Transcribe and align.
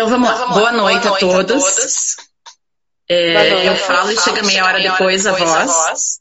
Então 0.00 0.08
vamos 0.08 0.30
lá. 0.30 0.46
Boa 0.46 0.72
noite, 0.72 1.06
Boa 1.06 1.20
noite 1.20 1.26
a 1.26 1.28
todos. 1.28 1.62
A 1.62 1.74
todos. 1.74 2.16
É, 3.06 3.68
eu 3.68 3.76
falo 3.76 4.10
e 4.10 4.18
chega 4.18 4.42
meia 4.44 4.64
hora 4.64 4.80
depois 4.80 5.26
a 5.26 5.32
voz. 5.32 6.20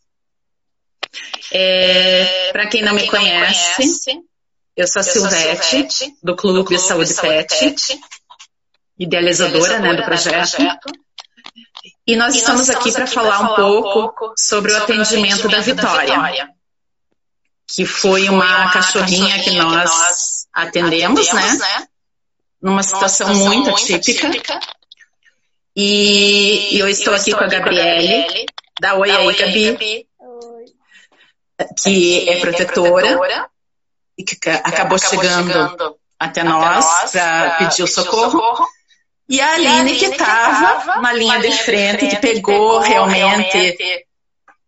É, 1.53 2.51
Para 2.51 2.67
quem 2.67 2.81
não 2.83 2.93
me 2.93 3.07
conhece, 3.07 4.19
eu 4.75 4.85
sou 4.85 4.99
a 4.99 5.03
Silvete, 5.03 6.13
do 6.21 6.35
Clube 6.35 6.75
de 6.75 6.77
Saúde 6.77 7.13
Pet, 7.13 8.01
idealizadora 8.99 9.79
né, 9.79 9.93
do 9.93 10.03
projeto. 10.03 10.57
E 12.05 12.17
nós 12.17 12.35
estamos 12.35 12.69
aqui 12.69 12.91
para 12.91 13.07
falar 13.07 13.39
um 13.39 13.55
pouco 13.55 14.33
sobre 14.37 14.73
o 14.73 14.77
atendimento 14.77 15.47
da 15.47 15.61
Vitória, 15.61 16.49
que 17.65 17.85
foi 17.85 18.27
uma 18.27 18.73
cachorrinha 18.73 19.41
que 19.41 19.51
nós 19.51 20.47
atendemos, 20.53 21.31
né? 21.31 21.87
Numa 22.61 22.83
situação, 22.83 23.27
situação 23.27 23.53
muito, 23.53 23.69
atípica. 23.69 24.27
atípica. 24.27 24.59
E, 25.75 26.75
e, 26.75 26.79
eu 26.79 26.87
estou, 26.87 27.13
eu 27.13 27.19
aqui 27.19 27.31
com 27.31 27.43
a 27.43 27.47
Gabriele, 27.47 28.45
da 28.81 28.95
Oi 28.95 29.11
aí, 29.11 29.35
Gabi, 29.35 29.71
Gabi, 29.71 30.07
que 31.81 32.29
é 32.29 32.39
protetora, 32.39 33.07
protetora 33.07 33.49
e 34.17 34.23
que, 34.23 34.35
acabou, 34.49 34.73
acabou 34.73 34.99
chegando, 34.99 35.53
chegando, 35.53 35.95
até 36.19 36.43
nós 36.43 37.11
para 37.11 37.51
pedir 37.51 37.83
o 37.83 37.87
socorro. 37.87 38.31
socorro. 38.31 38.67
E 39.29 39.39
a 39.39 39.53
Aline, 39.53 39.95
que 39.95 40.05
estava 40.05 40.99
na 41.01 41.13
linha 41.13 41.39
de 41.39 41.51
frente, 41.51 42.07
que 42.07 42.17
pegou 42.17 42.79
realmente 42.79 44.05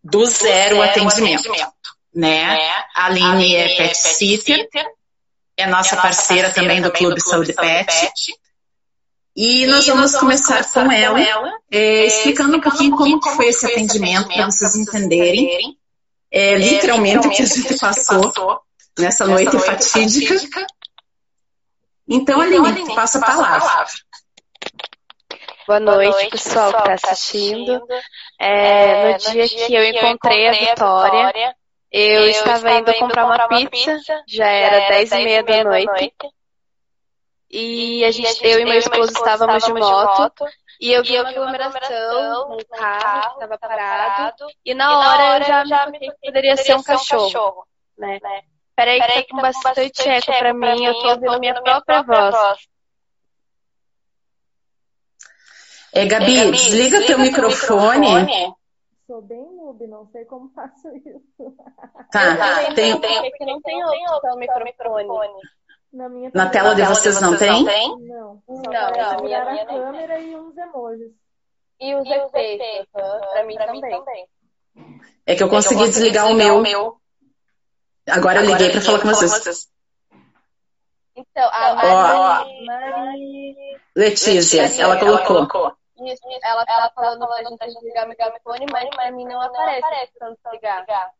do 0.02 0.24
zero 0.24 0.78
o 0.78 0.82
atendimento. 0.82 1.50
Né? 2.14 2.58
A 2.94 3.06
Aline 3.06 3.56
é 3.56 3.76
pet 3.76 3.96
sitter 3.96 4.68
é 5.56 5.66
nossa, 5.66 5.94
é 5.94 5.96
nossa 5.96 5.96
parceira, 5.96 6.48
parceira, 6.48 6.50
também 6.50 6.80
do 6.80 6.90
Clube, 6.90 7.14
do 7.14 7.22
Clube 7.22 7.30
Saúde, 7.30 7.52
Saúde 7.54 7.74
Pet. 7.74 8.00
Pet. 8.00 8.42
E, 9.34 9.62
e 9.62 9.66
nós 9.66 9.86
vamos, 9.86 10.12
vamos 10.12 10.20
começar, 10.20 10.64
começar, 10.64 10.84
com 10.84 10.92
ela, 10.92 11.20
ela 11.20 11.52
é, 11.70 12.06
explicando 12.06 12.56
um 12.56 12.60
pouquinho 12.60 12.96
como, 12.96 13.18
como 13.20 13.36
foi 13.36 13.48
esse 13.48 13.64
atendimento, 13.66 14.28
para 14.28 14.46
vocês 14.46 14.76
entenderem 14.76 15.76
é, 16.30 16.54
literalmente 16.56 17.26
o 17.26 17.30
que 17.30 17.42
a 17.42 17.46
gente 17.46 17.78
passou, 17.78 18.30
passou 18.30 18.60
nessa 18.98 19.26
noite, 19.26 19.52
noite 19.52 19.66
fatídica. 19.66 20.34
fatídica. 20.34 20.66
Então, 22.08 22.42
então 22.44 22.64
Aline, 22.64 22.68
Aline 22.68 22.94
passa 22.94 23.18
a 23.18 23.20
palavra. 23.22 23.60
palavra. 23.60 23.92
Boa 25.66 25.80
noite, 25.80 26.10
Boa 26.10 26.20
noite 26.20 26.30
pessoal, 26.30 26.82
que 26.82 26.90
está 26.90 27.10
assistindo. 27.12 27.80
É, 28.38 29.12
no, 29.12 29.18
dia 29.18 29.48
que 29.48 29.74
eu 29.74 29.84
encontrei 29.84 30.48
a 30.48 30.52
Vitória, 30.52 31.54
eu, 31.92 32.22
eu 32.22 32.26
estava, 32.28 32.56
estava 32.56 32.78
indo, 32.78 32.94
comprar, 32.94 33.22
comprar 33.26 33.48
uma, 33.48 33.68
pizza, 33.68 33.96
pizza, 33.96 34.24
já 34.26 34.46
era 34.46 34.88
dez 34.88 35.12
e 35.12 35.16
meia 35.16 35.42
da 35.42 35.64
noite. 35.64 35.86
noite. 35.86 36.16
E 37.50 38.02
a 38.02 38.10
gente, 38.10 38.24
e 38.24 38.26
a 38.26 38.32
gente 38.32 38.46
eu 38.46 38.60
e 38.60 38.64
meu 38.64 38.78
esposo 38.78 39.12
estávamos 39.12 39.62
de 39.62 39.74
moto. 39.74 40.46
E 40.80 40.90
eu 40.90 41.04
vi 41.04 41.20
uma 41.20 41.28
aglomeração 41.28 42.48
no 42.48 42.64
carro 42.66 43.36
que 43.38 43.44
estava 43.44 43.58
parado. 43.58 44.46
E 44.64 44.74
na 44.74 44.98
hora 44.98 45.38
eu 45.38 45.44
já, 45.44 45.64
já 45.66 45.86
me 45.86 45.98
que 45.98 46.12
poderia 46.24 46.56
ser 46.56 46.74
um 46.74 46.82
cachorro. 46.82 47.26
cachorro 47.26 47.66
né? 47.98 48.18
né? 48.22 48.42
Peraí, 48.74 49.00
que 49.00 49.06
tá 49.06 49.22
com 49.30 49.36
tá 49.36 49.42
bastante 49.42 50.08
eco 50.08 50.38
pra 50.38 50.54
mim, 50.54 50.84
eu 50.86 50.94
tô 50.94 51.10
ouvindo 51.10 51.38
minha 51.38 51.62
própria 51.62 52.02
voz. 52.02 52.56
É, 55.92 56.06
Gabi, 56.06 56.38
é, 56.38 56.44
Gabi 56.46 56.52
desliga, 56.52 57.00
desliga 57.00 57.06
teu 57.06 57.18
microfone. 57.18 58.14
microfone 58.14 58.61
sou 59.12 59.20
bem 59.20 59.44
noob, 59.54 59.86
não 59.86 60.06
sei 60.06 60.24
como 60.24 60.50
faço 60.56 60.88
isso. 60.96 61.54
Tá, 62.10 62.36
tá 62.36 62.72
tem, 62.74 62.98
tem, 62.98 63.00
tem, 63.00 63.46
não 63.46 63.60
tem 63.60 63.84
opção 63.84 64.36
microfone. 64.38 65.28
Na, 65.92 66.08
minha 66.08 66.30
na 66.32 66.48
tela 66.48 66.74
de 66.74 66.82
vocês 66.84 67.20
não 67.20 67.36
tem? 67.36 67.62
Não, 67.62 67.98
não, 67.98 68.42
não, 68.48 68.62
não 68.62 69.24
minha, 69.24 69.44
minha 69.44 69.62
a 69.62 69.66
câmera 69.66 70.18
e 70.18 70.34
uns 70.34 70.56
emojis. 70.56 71.12
E 71.78 71.94
os 71.94 72.06
efeitos, 72.06 72.86
pra 72.90 73.44
mim 73.44 73.56
também. 73.56 74.26
É 75.26 75.34
que 75.34 75.42
eu 75.42 75.50
consegui 75.50 75.84
desligar 75.84 76.30
o 76.30 76.34
meu. 76.34 76.96
Agora 78.08 78.40
eu 78.40 78.46
liguei 78.46 78.70
pra 78.70 78.80
falar 78.80 79.00
com 79.00 79.08
vocês. 79.08 79.68
Então, 81.14 81.46
a 81.52 81.74
Mari... 82.64 83.76
Letícia, 83.94 84.62
ela 84.80 84.98
colocou. 84.98 85.76
Isso, 86.04 86.22
ela 86.42 86.64
tá 86.64 86.72
ela 86.72 86.90
falando, 86.94 87.20
tá 87.20 87.26
falando 87.26 87.58
pra 87.58 87.68
gente 87.68 87.80
desligar 87.80 88.06
o 88.06 88.08
microfone, 88.08 88.66
mas 88.72 88.88
pra 88.90 89.12
mim 89.12 89.24
não, 89.24 89.32
não 89.34 89.42
aparece, 89.42 89.84
aparece 89.84 90.12
quando 90.18 90.38
desligar. 90.42 91.12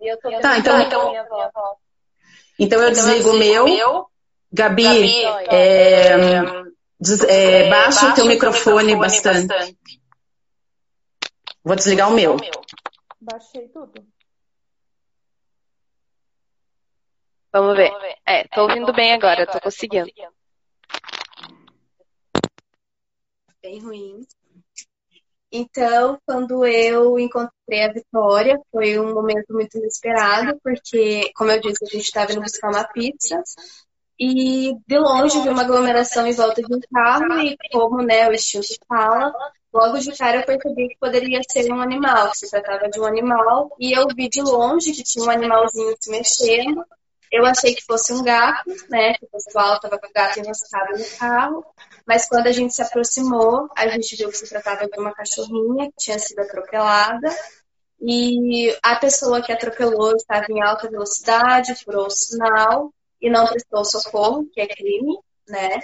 E 0.00 0.12
eu 0.12 0.20
tô 0.20 0.30
tá, 0.40 0.58
então, 0.58 0.80
então, 0.80 1.10
minha 1.10 1.24
voz. 1.24 1.50
então 2.58 2.82
eu 2.82 2.90
desligo 2.90 3.30
o 3.30 3.38
meu. 3.38 3.64
meu. 3.64 4.10
Gabi, 4.52 4.84
Gabi 4.84 5.24
é, 5.48 6.08
é, 6.08 7.64
é, 7.66 7.70
baixa 7.70 8.10
o 8.10 8.14
teu 8.14 8.26
microfone, 8.26 8.94
microfone 8.94 8.96
bastante. 8.96 9.46
bastante. 9.48 10.00
Vou 11.64 11.74
desligar 11.74 12.08
o 12.08 12.14
meu. 12.14 12.36
Baixei 13.20 13.68
tudo. 13.68 14.06
Vamos 17.52 17.76
ver. 17.76 17.90
É, 18.24 18.46
tô 18.48 18.62
ouvindo 18.62 18.92
bem 18.92 19.14
agora, 19.14 19.46
tô 19.46 19.60
conseguindo 19.60 20.08
bem 23.66 23.80
ruins. 23.80 24.26
Então, 25.50 26.18
quando 26.24 26.64
eu 26.64 27.18
encontrei 27.18 27.84
a 27.84 27.92
Vitória, 27.92 28.60
foi 28.70 28.98
um 28.98 29.12
momento 29.12 29.52
muito 29.52 29.76
inesperado, 29.78 30.58
porque, 30.62 31.32
como 31.34 31.50
eu 31.50 31.60
disse, 31.60 31.84
a 31.84 31.88
gente 31.88 32.04
estava 32.04 32.32
indo 32.32 32.42
buscar 32.42 32.68
uma 32.68 32.84
pizza 32.84 33.42
e 34.18 34.74
de 34.86 34.98
longe 34.98 35.40
vi 35.40 35.48
uma 35.48 35.62
aglomeração 35.62 36.26
em 36.26 36.32
volta 36.32 36.62
de 36.62 36.74
um 36.74 36.80
carro 36.92 37.40
e, 37.40 37.56
como 37.72 38.02
né, 38.02 38.28
o 38.28 38.32
estilo 38.32 38.64
fala, 38.88 39.32
logo 39.72 39.98
de 39.98 40.16
cara 40.16 40.40
eu 40.40 40.46
percebi 40.46 40.88
que 40.88 40.98
poderia 40.98 41.40
ser 41.48 41.72
um 41.72 41.80
animal, 41.80 42.30
que 42.30 42.38
se 42.38 42.50
tratava 42.50 42.88
de 42.88 43.00
um 43.00 43.04
animal, 43.04 43.74
e 43.78 43.92
eu 43.92 44.06
vi 44.14 44.28
de 44.28 44.42
longe 44.42 44.92
que 44.92 45.02
tinha 45.02 45.24
um 45.24 45.30
animalzinho 45.30 45.94
se 45.98 46.10
mexendo 46.10 46.84
eu 47.30 47.44
achei 47.44 47.74
que 47.74 47.84
fosse 47.84 48.12
um 48.12 48.22
gato, 48.22 48.70
né? 48.88 49.14
Que 49.14 49.24
o 49.24 49.28
pessoal 49.28 49.76
estava 49.76 49.98
com 49.98 50.06
o 50.06 50.12
gato 50.14 50.38
enroscado 50.38 50.98
no 50.98 51.04
carro. 51.18 51.66
Mas 52.06 52.28
quando 52.28 52.46
a 52.46 52.52
gente 52.52 52.74
se 52.74 52.82
aproximou, 52.82 53.68
a 53.76 53.88
gente 53.88 54.16
viu 54.16 54.30
que 54.30 54.36
se 54.36 54.48
tratava 54.48 54.86
de 54.86 54.98
uma 54.98 55.12
cachorrinha 55.12 55.86
que 55.86 55.96
tinha 55.98 56.18
sido 56.18 56.40
atropelada. 56.40 57.28
E 58.00 58.76
a 58.82 58.96
pessoa 58.96 59.42
que 59.42 59.52
atropelou 59.52 60.14
estava 60.14 60.46
em 60.50 60.62
alta 60.62 60.88
velocidade, 60.88 61.74
furou 61.82 62.06
o 62.06 62.10
sinal 62.10 62.92
e 63.20 63.30
não 63.30 63.46
prestou 63.46 63.84
socorro, 63.84 64.46
que 64.52 64.60
é 64.60 64.66
crime, 64.66 65.18
né? 65.48 65.80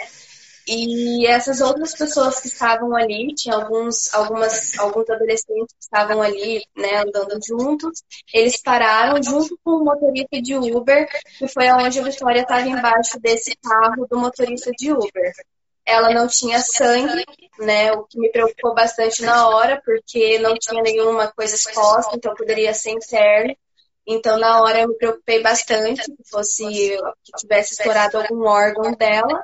E 0.67 1.27
essas 1.27 1.61
outras 1.61 1.95
pessoas 1.95 2.41
que 2.41 2.47
estavam 2.47 2.95
ali, 2.95 3.35
tinha 3.35 3.57
alguns, 3.57 4.13
algumas, 4.15 4.79
alguns 4.79 5.11
adolescentes 5.11 5.75
que 5.75 5.83
estavam 5.83 6.23
ali, 6.23 6.63
né, 6.77 6.99
andando 6.99 7.39
juntos, 7.45 8.03
eles 8.33 8.61
pararam 8.63 9.21
junto 9.23 9.59
com 9.65 9.73
o 9.73 9.85
motorista 9.85 10.41
de 10.41 10.55
Uber, 10.55 11.09
que 11.39 11.49
foi 11.49 11.69
aonde 11.69 11.99
a 11.99 12.03
Vitória 12.05 12.43
estava 12.43 12.67
embaixo 12.69 13.19
desse 13.19 13.57
carro 13.57 14.07
do 14.09 14.19
motorista 14.19 14.71
de 14.71 14.93
Uber. 14.93 15.33
Ela 15.85 16.11
não 16.15 16.29
tinha 16.29 16.61
sangue, 16.61 17.25
né, 17.59 17.93
o 17.93 18.05
que 18.05 18.19
me 18.21 18.31
preocupou 18.31 18.73
bastante 18.73 19.23
na 19.23 19.49
hora, 19.49 19.83
porque 19.85 20.39
não 20.39 20.55
tinha 20.55 20.81
nenhuma 20.81 21.27
coisa 21.33 21.57
exposta, 21.57 22.15
então 22.15 22.35
poderia 22.35 22.73
ser 22.73 22.91
interno. 22.91 23.57
Então, 24.07 24.39
na 24.39 24.61
hora, 24.61 24.81
eu 24.81 24.89
me 24.89 24.95
preocupei 24.97 25.43
bastante 25.43 26.03
que 26.05 26.29
fosse 26.29 26.65
que 26.65 27.33
tivesse 27.39 27.75
estourado 27.75 28.19
algum 28.19 28.47
órgão 28.47 28.93
dela. 28.93 29.43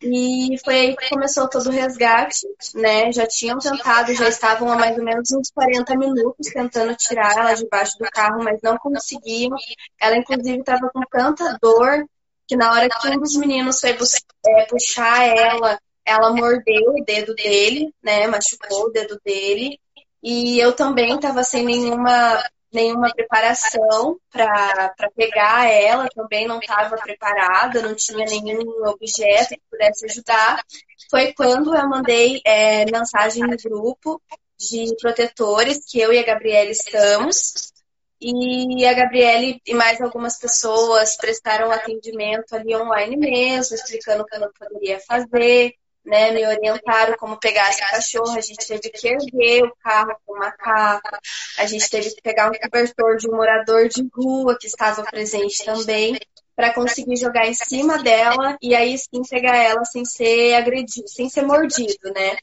E 0.00 0.56
foi 0.64 0.74
aí 0.74 0.96
que 0.96 1.08
começou 1.08 1.48
todo 1.48 1.66
o 1.68 1.72
resgate, 1.72 2.46
né? 2.74 3.10
Já 3.12 3.26
tinham 3.26 3.58
tentado, 3.58 4.14
já 4.14 4.28
estavam 4.28 4.70
há 4.70 4.76
mais 4.76 4.96
ou 4.96 5.04
menos 5.04 5.28
uns 5.32 5.50
40 5.50 5.96
minutos 5.96 6.48
tentando 6.52 6.94
tirar 6.94 7.36
ela 7.36 7.54
debaixo 7.54 7.98
do 7.98 8.04
carro, 8.10 8.44
mas 8.44 8.60
não 8.62 8.78
conseguiam. 8.78 9.56
Ela, 10.00 10.16
inclusive, 10.16 10.60
estava 10.60 10.88
com 10.90 11.00
tanta 11.10 11.58
dor 11.60 12.06
que 12.46 12.56
na 12.56 12.72
hora 12.72 12.88
que 12.88 13.08
um 13.08 13.18
dos 13.18 13.36
meninos 13.36 13.80
foi 13.80 13.90
é, 13.90 14.64
puxar 14.66 15.26
ela, 15.26 15.78
ela 16.04 16.32
mordeu 16.32 16.94
o 16.94 17.04
dedo 17.04 17.34
dele, 17.34 17.92
né? 18.02 18.26
Machucou 18.28 18.86
o 18.86 18.90
dedo 18.90 19.20
dele. 19.24 19.80
E 20.22 20.58
eu 20.58 20.72
também 20.72 21.16
estava 21.16 21.42
sem 21.42 21.64
nenhuma 21.64 22.42
nenhuma 22.72 23.10
preparação 23.12 24.18
para 24.30 25.10
pegar 25.16 25.66
ela, 25.70 26.08
também 26.08 26.46
não 26.46 26.58
estava 26.58 26.96
preparada, 26.96 27.82
não 27.82 27.94
tinha 27.94 28.24
nenhum 28.26 28.86
objeto 28.86 29.50
que 29.50 29.62
pudesse 29.70 30.06
ajudar. 30.06 30.62
Foi 31.10 31.32
quando 31.32 31.74
eu 31.74 31.88
mandei 31.88 32.40
é, 32.44 32.84
mensagem 32.90 33.42
no 33.42 33.56
grupo 33.56 34.20
de 34.58 34.94
protetores 35.00 35.84
que 35.86 36.00
eu 36.00 36.12
e 36.12 36.18
a 36.18 36.24
Gabriela 36.24 36.70
estamos. 36.70 37.72
E 38.20 38.84
a 38.84 38.92
Gabriele 38.94 39.62
e 39.64 39.74
mais 39.74 40.00
algumas 40.00 40.38
pessoas 40.38 41.16
prestaram 41.16 41.70
atendimento 41.70 42.52
ali 42.54 42.74
online 42.74 43.16
mesmo, 43.16 43.76
explicando 43.76 44.24
o 44.24 44.26
que 44.26 44.34
ela 44.34 44.50
poderia 44.58 44.98
fazer 45.00 45.77
né, 46.08 46.30
me 46.32 46.46
orientaram 46.46 47.16
como 47.16 47.38
pegar 47.38 47.68
esse 47.70 47.80
cachorro. 47.80 48.36
A 48.36 48.40
gente 48.40 48.66
teve 48.66 48.90
que 48.90 49.08
erguer 49.08 49.64
o 49.64 49.76
carro 49.82 50.16
com 50.26 50.34
uma 50.34 50.50
capa, 50.50 51.18
a 51.58 51.66
gente 51.66 51.88
teve 51.88 52.10
que 52.10 52.22
pegar 52.22 52.50
um 52.50 52.54
cobertor 52.54 53.16
de 53.16 53.28
um 53.28 53.36
morador 53.36 53.88
de 53.88 54.08
rua 54.14 54.56
que 54.58 54.66
estava 54.66 55.04
presente 55.04 55.64
também. 55.64 56.18
para 56.56 56.74
conseguir 56.74 57.16
jogar 57.16 57.46
em 57.46 57.54
cima 57.54 58.02
dela 58.02 58.56
e 58.60 58.74
aí 58.74 58.98
sim 58.98 59.22
pegar 59.30 59.56
ela 59.56 59.84
sem 59.84 60.04
ser 60.04 60.54
agredido, 60.54 61.08
sem 61.08 61.28
ser 61.28 61.42
mordido, 61.42 62.12
né? 62.12 62.36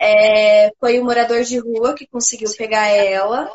É, 0.00 0.70
foi 0.80 0.98
o 0.98 1.04
morador 1.04 1.44
de 1.44 1.58
rua 1.58 1.94
que 1.94 2.06
conseguiu 2.06 2.50
pegar 2.56 2.88
ela. 2.88 3.52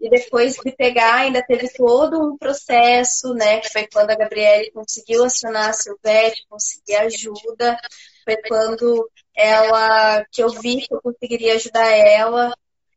E 0.00 0.10
depois 0.10 0.56
de 0.56 0.72
pegar, 0.72 1.16
ainda 1.16 1.42
teve 1.42 1.68
todo 1.70 2.20
um 2.20 2.36
processo, 2.36 3.32
né? 3.34 3.60
Que 3.60 3.70
foi 3.70 3.86
quando 3.92 4.10
a 4.10 4.16
Gabriele 4.16 4.70
conseguiu 4.72 5.24
acionar 5.24 5.70
a 5.70 5.72
Silvete, 5.72 6.46
conseguir 6.48 6.96
ajuda. 6.96 7.78
Foi 8.26 8.36
quando 8.48 9.08
ela 9.36 10.24
que 10.32 10.42
eu 10.42 10.48
vi 10.48 10.78
que 10.80 10.92
eu 10.92 11.00
conseguiria 11.00 11.54
ajudar 11.54 11.86
ela. 11.86 12.52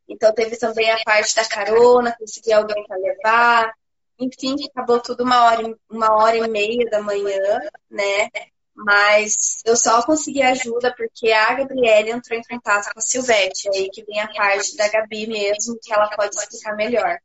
Então 0.08 0.34
teve 0.34 0.56
também 0.56 0.90
a 0.90 0.98
parte 1.04 1.36
da 1.36 1.48
carona, 1.48 2.16
conseguir 2.18 2.54
alguém 2.54 2.84
para 2.84 2.96
levar. 2.96 3.72
Enfim, 4.18 4.56
acabou 4.66 4.98
tudo 5.00 5.22
uma 5.22 5.44
hora, 5.44 5.78
uma 5.88 6.12
hora 6.16 6.36
e 6.36 6.48
meia 6.48 6.90
da 6.90 7.00
manhã, 7.00 7.60
né? 7.88 8.28
Mas 8.74 9.62
eu 9.64 9.76
só 9.76 10.02
consegui 10.02 10.42
ajuda 10.42 10.92
porque 10.96 11.30
a 11.30 11.54
Gabriele 11.54 12.10
entrou 12.10 12.36
em 12.36 12.42
contato 12.42 12.92
com 12.92 12.98
a 12.98 13.02
Silvete. 13.02 13.68
Aí 13.68 13.88
que 13.88 14.02
vem 14.04 14.20
a 14.20 14.32
parte 14.32 14.76
da 14.76 14.88
Gabi 14.88 15.28
mesmo, 15.28 15.78
que 15.80 15.92
ela 15.92 16.08
pode 16.08 16.34
explicar 16.34 16.74
melhor. 16.74 17.18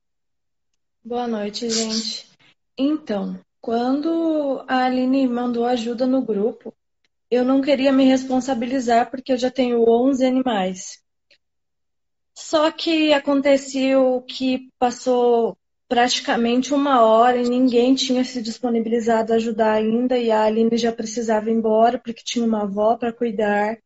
Boa 1.04 1.28
noite, 1.28 1.68
gente. 1.72 2.30
Então, 2.78 3.40
quando 3.60 4.64
a 4.68 4.86
Aline 4.86 5.28
mandou 5.28 5.66
ajuda 5.66 6.06
no 6.06 6.22
grupo, 6.22 6.72
eu 7.36 7.46
não 7.46 7.62
queria 7.62 7.92
me 7.92 8.06
responsabilizar 8.06 9.10
porque 9.10 9.34
eu 9.34 9.38
já 9.38 9.52
tenho 9.52 9.88
11 9.88 10.26
animais. 10.26 11.04
Só 12.34 12.72
que 12.72 13.14
aconteceu 13.14 14.22
que 14.28 14.70
passou 14.78 15.58
praticamente 15.88 16.74
uma 16.74 17.02
hora 17.02 17.38
e 17.38 17.48
ninguém 17.48 17.96
tinha 17.96 18.24
se 18.24 18.42
disponibilizado 18.42 19.32
a 19.32 19.36
ajudar 19.36 19.74
ainda 19.74 20.18
e 20.18 20.32
a 20.32 20.44
Aline 20.44 20.78
já 20.78 20.92
precisava 20.92 21.50
ir 21.50 21.54
embora 21.54 22.00
porque 22.00 22.24
tinha 22.24 22.46
uma 22.46 22.64
avó 22.64 22.98
para 22.98 23.14
cuidar. 23.14 23.78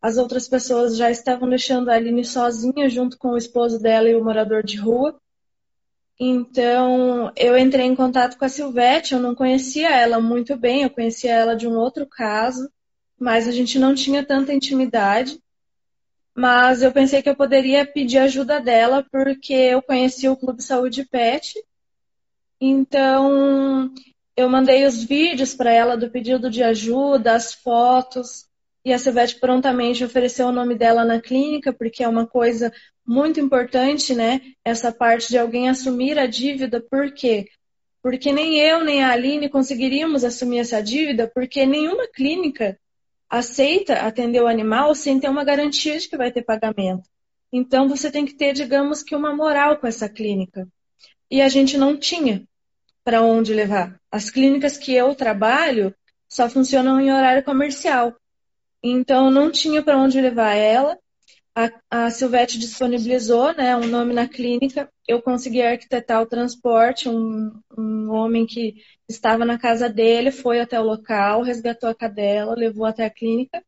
As 0.00 0.16
outras 0.16 0.48
pessoas 0.48 0.96
já 0.96 1.10
estavam 1.10 1.48
deixando 1.48 1.90
a 1.90 1.94
Aline 1.94 2.24
sozinha 2.24 2.88
junto 2.88 3.18
com 3.18 3.30
o 3.30 3.36
esposo 3.36 3.80
dela 3.80 4.08
e 4.08 4.14
o 4.14 4.24
morador 4.24 4.62
de 4.62 4.76
rua. 4.76 5.20
Então, 6.18 7.32
eu 7.36 7.56
entrei 7.56 7.86
em 7.86 7.96
contato 7.96 8.38
com 8.38 8.44
a 8.44 8.48
Silvete, 8.48 9.14
eu 9.14 9.20
não 9.20 9.34
conhecia 9.34 9.90
ela 9.90 10.20
muito 10.20 10.56
bem, 10.56 10.82
eu 10.82 10.90
conhecia 10.90 11.32
ela 11.32 11.54
de 11.56 11.66
um 11.66 11.76
outro 11.76 12.06
caso, 12.06 12.70
mas 13.20 13.46
a 13.46 13.52
gente 13.52 13.78
não 13.78 13.94
tinha 13.94 14.24
tanta 14.24 14.52
intimidade 14.52 15.38
mas 16.34 16.82
eu 16.82 16.92
pensei 16.92 17.22
que 17.22 17.28
eu 17.28 17.36
poderia 17.36 17.84
pedir 17.84 18.18
ajuda 18.18 18.60
dela 18.60 19.04
porque 19.10 19.52
eu 19.52 19.82
conheci 19.82 20.28
o 20.28 20.36
Clube 20.36 20.62
Saúde 20.62 21.04
Pet. 21.04 21.54
Então, 22.60 23.92
eu 24.36 24.48
mandei 24.48 24.86
os 24.86 25.02
vídeos 25.02 25.54
para 25.54 25.72
ela 25.72 25.96
do 25.96 26.10
pedido 26.10 26.48
de 26.48 26.62
ajuda, 26.62 27.34
as 27.34 27.52
fotos, 27.52 28.46
e 28.84 28.92
a 28.92 28.98
Silvete 28.98 29.38
prontamente 29.38 30.04
ofereceu 30.04 30.46
o 30.46 30.52
nome 30.52 30.74
dela 30.74 31.04
na 31.04 31.20
clínica, 31.20 31.72
porque 31.72 32.02
é 32.02 32.08
uma 32.08 32.26
coisa 32.26 32.72
muito 33.04 33.40
importante, 33.40 34.14
né? 34.14 34.40
Essa 34.64 34.90
parte 34.92 35.28
de 35.28 35.36
alguém 35.36 35.68
assumir 35.68 36.18
a 36.18 36.26
dívida, 36.26 36.80
por 36.80 37.12
quê? 37.12 37.48
Porque 38.02 38.32
nem 38.32 38.58
eu 38.58 38.82
nem 38.82 39.02
a 39.02 39.10
Aline 39.10 39.50
conseguiríamos 39.50 40.24
assumir 40.24 40.60
essa 40.60 40.82
dívida, 40.82 41.30
porque 41.34 41.66
nenhuma 41.66 42.06
clínica 42.08 42.78
aceita 43.30 43.94
atender 44.00 44.42
o 44.42 44.48
animal 44.48 44.92
sem 44.94 45.20
ter 45.20 45.30
uma 45.30 45.44
garantia 45.44 45.96
de 45.98 46.08
que 46.08 46.16
vai 46.16 46.32
ter 46.32 46.42
pagamento. 46.42 47.08
Então 47.52 47.88
você 47.88 48.10
tem 48.10 48.26
que 48.26 48.34
ter, 48.34 48.52
digamos 48.52 49.02
que, 49.02 49.14
uma 49.14 49.34
moral 49.34 49.76
com 49.76 49.86
essa 49.86 50.08
clínica. 50.08 50.68
E 51.30 51.40
a 51.40 51.48
gente 51.48 51.78
não 51.78 51.96
tinha 51.96 52.44
para 53.04 53.22
onde 53.22 53.54
levar. 53.54 54.00
As 54.10 54.30
clínicas 54.30 54.76
que 54.76 54.92
eu 54.92 55.14
trabalho 55.14 55.94
só 56.28 56.48
funcionam 56.48 57.00
em 57.00 57.12
horário 57.12 57.44
comercial. 57.44 58.14
Então 58.82 59.30
não 59.30 59.50
tinha 59.50 59.82
para 59.82 59.98
onde 59.98 60.20
levar 60.20 60.54
ela. 60.54 60.98
A, 61.90 62.06
a 62.06 62.10
Silvete 62.10 62.58
disponibilizou 62.58 63.52
né, 63.52 63.76
um 63.76 63.86
nome 63.86 64.14
na 64.14 64.26
clínica. 64.26 64.90
Eu 65.06 65.20
consegui 65.20 65.60
arquitetar 65.60 66.22
o 66.22 66.26
transporte. 66.26 67.08
Um, 67.08 67.52
um 67.76 68.10
homem 68.10 68.46
que 68.46 68.76
estava 69.08 69.44
na 69.44 69.58
casa 69.58 69.88
dele 69.88 70.30
foi 70.30 70.60
até 70.60 70.80
o 70.80 70.84
local, 70.84 71.42
resgatou 71.42 71.90
a 71.90 71.94
cadela, 71.94 72.54
levou 72.54 72.86
até 72.86 73.04
a 73.04 73.10
clínica. 73.10 73.62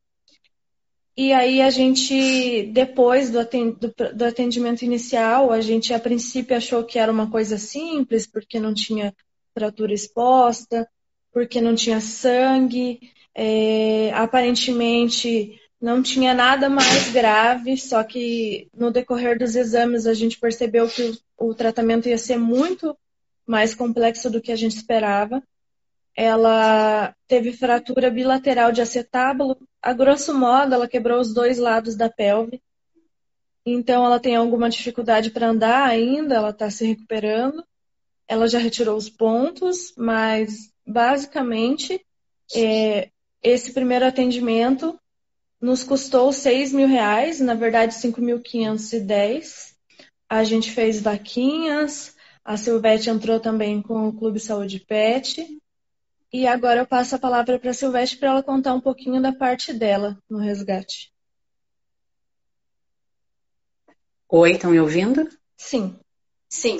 E 1.14 1.34
aí 1.34 1.60
a 1.60 1.68
gente, 1.68 2.62
depois 2.72 3.30
do 3.30 4.24
atendimento 4.24 4.82
inicial, 4.82 5.52
a 5.52 5.60
gente 5.60 5.92
a 5.92 5.98
princípio 5.98 6.56
achou 6.56 6.82
que 6.84 6.98
era 6.98 7.12
uma 7.12 7.30
coisa 7.30 7.58
simples, 7.58 8.26
porque 8.26 8.58
não 8.58 8.72
tinha 8.72 9.14
fratura 9.52 9.92
exposta, 9.92 10.88
porque 11.30 11.60
não 11.60 11.74
tinha 11.74 12.00
sangue. 12.00 12.98
É, 13.34 14.10
aparentemente 14.14 15.58
não 15.82 16.00
tinha 16.00 16.32
nada 16.32 16.68
mais 16.70 17.10
grave, 17.10 17.76
só 17.76 18.04
que 18.04 18.68
no 18.72 18.92
decorrer 18.92 19.36
dos 19.36 19.56
exames 19.56 20.06
a 20.06 20.14
gente 20.14 20.38
percebeu 20.38 20.88
que 20.88 21.18
o, 21.36 21.52
tratamento 21.52 22.08
ia 22.08 22.16
ser 22.16 22.38
muito 22.38 22.96
mais 23.44 23.74
complexo 23.74 24.30
do 24.30 24.40
que 24.40 24.52
a 24.52 24.56
gente 24.56 24.76
esperava. 24.76 25.42
Ela 26.16 27.12
teve 27.26 27.52
fratura 27.52 28.10
bilateral 28.10 28.70
de 28.70 28.80
acetábulo. 28.80 29.58
A 29.82 29.92
grosso 29.92 30.32
modo, 30.32 30.72
ela 30.72 30.86
quebrou 30.86 31.18
os 31.18 31.34
dois 31.34 31.58
lados 31.58 31.96
da 31.96 32.08
pelve. 32.08 32.62
Então, 33.66 34.04
ela 34.04 34.20
tem 34.20 34.36
alguma 34.36 34.70
dificuldade 34.70 35.32
para 35.32 35.48
andar 35.48 35.88
ainda, 35.88 36.36
ela 36.36 36.50
está 36.50 36.70
se 36.70 36.86
recuperando. 36.86 37.64
Ela 38.28 38.46
já 38.46 38.60
retirou 38.60 38.96
os 38.96 39.10
pontos, 39.10 39.92
mas 39.96 40.70
basicamente 40.86 42.00
é, 42.54 43.10
esse 43.42 43.72
primeiro 43.72 44.06
atendimento 44.06 44.96
nos 45.62 45.84
custou 45.84 46.32
6 46.32 46.72
mil 46.72 46.88
reais, 46.88 47.38
na 47.38 47.54
verdade 47.54 47.94
5.510. 47.94 49.72
A 50.28 50.42
gente 50.42 50.72
fez 50.72 51.00
vaquinhas, 51.00 52.16
a 52.44 52.56
Silvete 52.56 53.08
entrou 53.08 53.38
também 53.38 53.80
com 53.80 54.08
o 54.08 54.12
Clube 54.12 54.40
Saúde 54.40 54.80
Pet. 54.80 55.46
E 56.32 56.46
agora 56.46 56.80
eu 56.80 56.86
passo 56.86 57.14
a 57.14 57.18
palavra 57.18 57.58
para 57.60 57.70
a 57.70 57.74
Silvete 57.74 58.16
para 58.16 58.30
ela 58.30 58.42
contar 58.42 58.74
um 58.74 58.80
pouquinho 58.80 59.22
da 59.22 59.32
parte 59.32 59.72
dela 59.72 60.18
no 60.28 60.38
resgate. 60.38 61.12
Oi, 64.28 64.52
estão 64.52 64.70
me 64.70 64.80
ouvindo? 64.80 65.28
Sim. 65.56 65.94
Sim. 66.48 66.78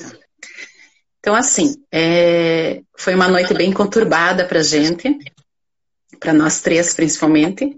Então, 1.21 1.35
assim, 1.37 1.75
é... 1.93 2.83
foi 2.97 3.15
uma 3.15 3.29
noite 3.29 3.55
bem 3.55 3.73
conturbada 3.73 4.49
para 4.49 4.63
gente, 4.63 5.19
para 6.19 6.33
nós 6.33 6.63
três 6.63 6.95
principalmente. 6.95 7.77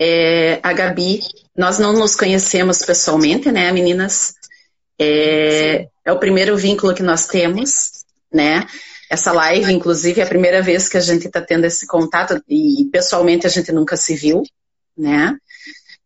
É, 0.00 0.60
a 0.62 0.72
Gabi, 0.72 1.20
nós 1.56 1.78
não 1.78 1.92
nos 1.92 2.14
conhecemos 2.14 2.84
pessoalmente, 2.84 3.50
né, 3.50 3.72
meninas? 3.72 4.34
É, 4.98 5.88
é, 6.04 6.12
o 6.12 6.18
primeiro 6.18 6.56
vínculo 6.56 6.94
que 6.94 7.02
nós 7.02 7.26
temos, 7.26 8.04
né? 8.32 8.66
Essa 9.10 9.32
live, 9.32 9.72
inclusive, 9.72 10.20
é 10.20 10.24
a 10.24 10.28
primeira 10.28 10.62
vez 10.62 10.88
que 10.88 10.96
a 10.96 11.00
gente 11.00 11.26
está 11.26 11.40
tendo 11.40 11.64
esse 11.64 11.86
contato 11.86 12.42
e 12.48 12.88
pessoalmente 12.92 13.46
a 13.46 13.50
gente 13.50 13.72
nunca 13.72 13.96
se 13.96 14.14
viu, 14.14 14.42
né? 14.96 15.36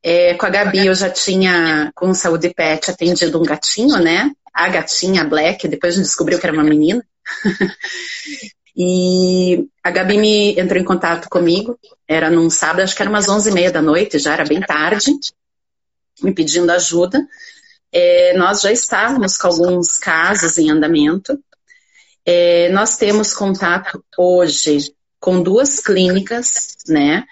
É, 0.03 0.35
com 0.35 0.47
a 0.47 0.51
Gabi 0.51 0.87
eu 0.87 0.95
já 0.95 1.11
tinha, 1.11 1.93
com 1.95 2.15
saúde 2.15 2.53
pet, 2.55 2.91
atendido 2.91 3.41
um 3.41 3.45
gatinho, 3.45 3.99
né? 3.99 4.31
A 4.53 4.69
gatinha 4.69 5.25
Black, 5.25 5.69
depois 5.69 5.95
a 5.95 5.97
gente 5.97 6.07
descobriu 6.07 6.39
que 6.39 6.47
era 6.47 6.55
uma 6.55 6.65
menina. 6.65 7.05
E 8.77 9.69
a 9.83 9.91
Gabi 9.91 10.17
me 10.17 10.59
entrou 10.59 10.81
em 10.81 10.85
contato 10.85 11.29
comigo, 11.29 11.79
era 12.09 12.31
num 12.31 12.49
sábado, 12.49 12.81
acho 12.81 12.97
que 12.97 13.03
era 13.03 13.11
umas 13.11 13.29
11 13.29 13.51
e 13.51 13.53
meia 13.53 13.71
da 13.71 13.83
noite, 13.83 14.19
já 14.19 14.33
era 14.33 14.45
bem 14.45 14.61
tarde, 14.61 15.13
me 16.23 16.33
pedindo 16.33 16.71
ajuda. 16.71 17.27
É, 17.93 18.35
nós 18.37 18.63
já 18.63 18.73
estávamos 18.73 19.37
com 19.37 19.49
alguns 19.49 19.99
casos 19.99 20.57
em 20.57 20.71
andamento. 20.71 21.39
É, 22.25 22.71
nós 22.71 22.97
temos 22.97 23.35
contato 23.35 24.03
hoje 24.17 24.95
com 25.21 25.43
duas 25.43 25.79
clínicas, 25.79 26.77
né, 26.89 27.25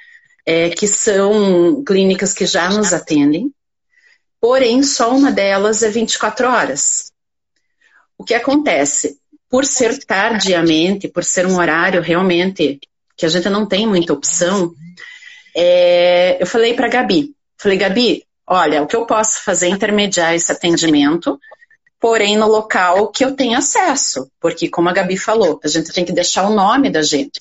é, 0.44 0.70
que 0.70 0.86
são 0.86 1.82
clínicas 1.84 2.34
que 2.34 2.46
já 2.46 2.68
nos 2.70 2.92
atendem, 2.92 3.52
porém 4.40 4.82
só 4.82 5.14
uma 5.14 5.30
delas 5.30 5.82
é 5.82 5.90
24 5.90 6.48
horas. 6.48 7.12
O 8.18 8.24
que 8.24 8.34
acontece? 8.34 9.19
Por 9.50 9.64
ser 9.66 9.98
tardiamente, 10.04 11.08
por 11.08 11.24
ser 11.24 11.44
um 11.44 11.58
horário 11.58 12.00
realmente 12.00 12.78
que 13.16 13.26
a 13.26 13.28
gente 13.28 13.48
não 13.50 13.66
tem 13.66 13.86
muita 13.86 14.12
opção, 14.12 14.72
é, 15.54 16.40
eu 16.40 16.46
falei 16.46 16.72
para 16.74 16.88
Gabi, 16.88 17.34
falei, 17.58 17.76
Gabi, 17.76 18.24
olha, 18.46 18.82
o 18.82 18.86
que 18.86 18.96
eu 18.96 19.04
posso 19.04 19.42
fazer 19.42 19.66
é 19.66 19.70
intermediar 19.70 20.34
esse 20.34 20.50
atendimento, 20.52 21.38
porém 21.98 22.36
no 22.36 22.46
local 22.46 23.08
que 23.08 23.24
eu 23.24 23.34
tenho 23.34 23.58
acesso, 23.58 24.30
porque 24.40 24.70
como 24.70 24.88
a 24.88 24.92
Gabi 24.92 25.18
falou, 25.18 25.60
a 25.62 25.68
gente 25.68 25.92
tem 25.92 26.04
que 26.04 26.12
deixar 26.12 26.46
o 26.46 26.54
nome 26.54 26.88
da 26.88 27.02
gente. 27.02 27.40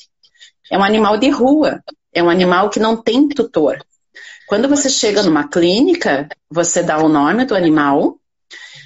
É 0.70 0.78
um 0.78 0.84
animal 0.84 1.18
de 1.18 1.30
rua, 1.30 1.82
é 2.12 2.22
um 2.22 2.30
animal 2.30 2.70
que 2.70 2.80
não 2.80 2.98
tem 2.98 3.30
tutor. 3.30 3.80
Quando 4.48 4.68
você 4.68 4.89
chega 4.89 5.22
numa 5.22 5.48
clínica, 5.48 6.28
você 6.50 6.82
dá 6.82 6.98
o 6.98 7.08
nome 7.08 7.46
do 7.46 7.56
animal 7.56 8.18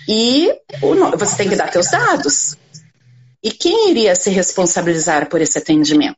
e 0.08 0.54
você 1.18 1.38
tem 1.38 1.50
que 1.50 1.56
dar 1.56 1.72
seus 1.72 1.90
dados. 1.90 2.58
E 3.44 3.52
quem 3.52 3.92
iria 3.92 4.16
se 4.16 4.30
responsabilizar 4.30 5.28
por 5.28 5.42
esse 5.42 5.58
atendimento? 5.58 6.18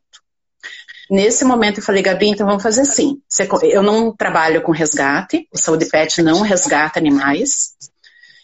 Nesse 1.10 1.44
momento 1.44 1.78
eu 1.78 1.84
falei, 1.84 2.02
Gabi, 2.02 2.28
então 2.28 2.46
vamos 2.46 2.62
fazer 2.62 2.82
assim. 2.82 3.20
Eu 3.62 3.82
não 3.82 4.14
trabalho 4.14 4.62
com 4.62 4.72
resgate, 4.72 5.48
o 5.52 5.58
Saúde 5.58 5.86
Pet 5.86 6.22
não 6.22 6.42
resgata 6.42 6.98
animais. 6.98 7.74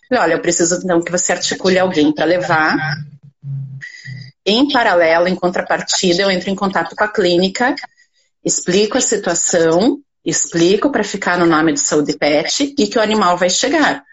Falei, 0.09 0.25
olha, 0.25 0.35
eu 0.35 0.41
preciso 0.41 0.81
então 0.83 1.03
que 1.03 1.11
você 1.11 1.33
articule 1.33 1.79
alguém 1.79 2.13
para 2.13 2.25
levar. 2.25 2.77
Em 4.45 4.71
paralelo, 4.71 5.29
em 5.29 5.37
contrapartida, 5.37 6.23
eu 6.23 6.31
entro 6.31 6.51
em 6.51 6.55
contato 6.55 6.97
com 6.97 7.05
a 7.05 7.09
clínica, 7.09 7.75
explico 8.45 8.99
a 8.99 9.01
situação, 9.01 10.01
explico 10.25 10.91
para 10.91 11.05
ficar 11.05 11.39
no 11.39 11.47
nome 11.47 11.73
do 11.73 11.79
Saúde 11.79 12.17
Pet 12.17 12.75
e 12.77 12.87
que 12.89 12.99
o 12.99 13.03
animal 13.03 13.37
vai 13.37 13.51
chegar. 13.51 14.05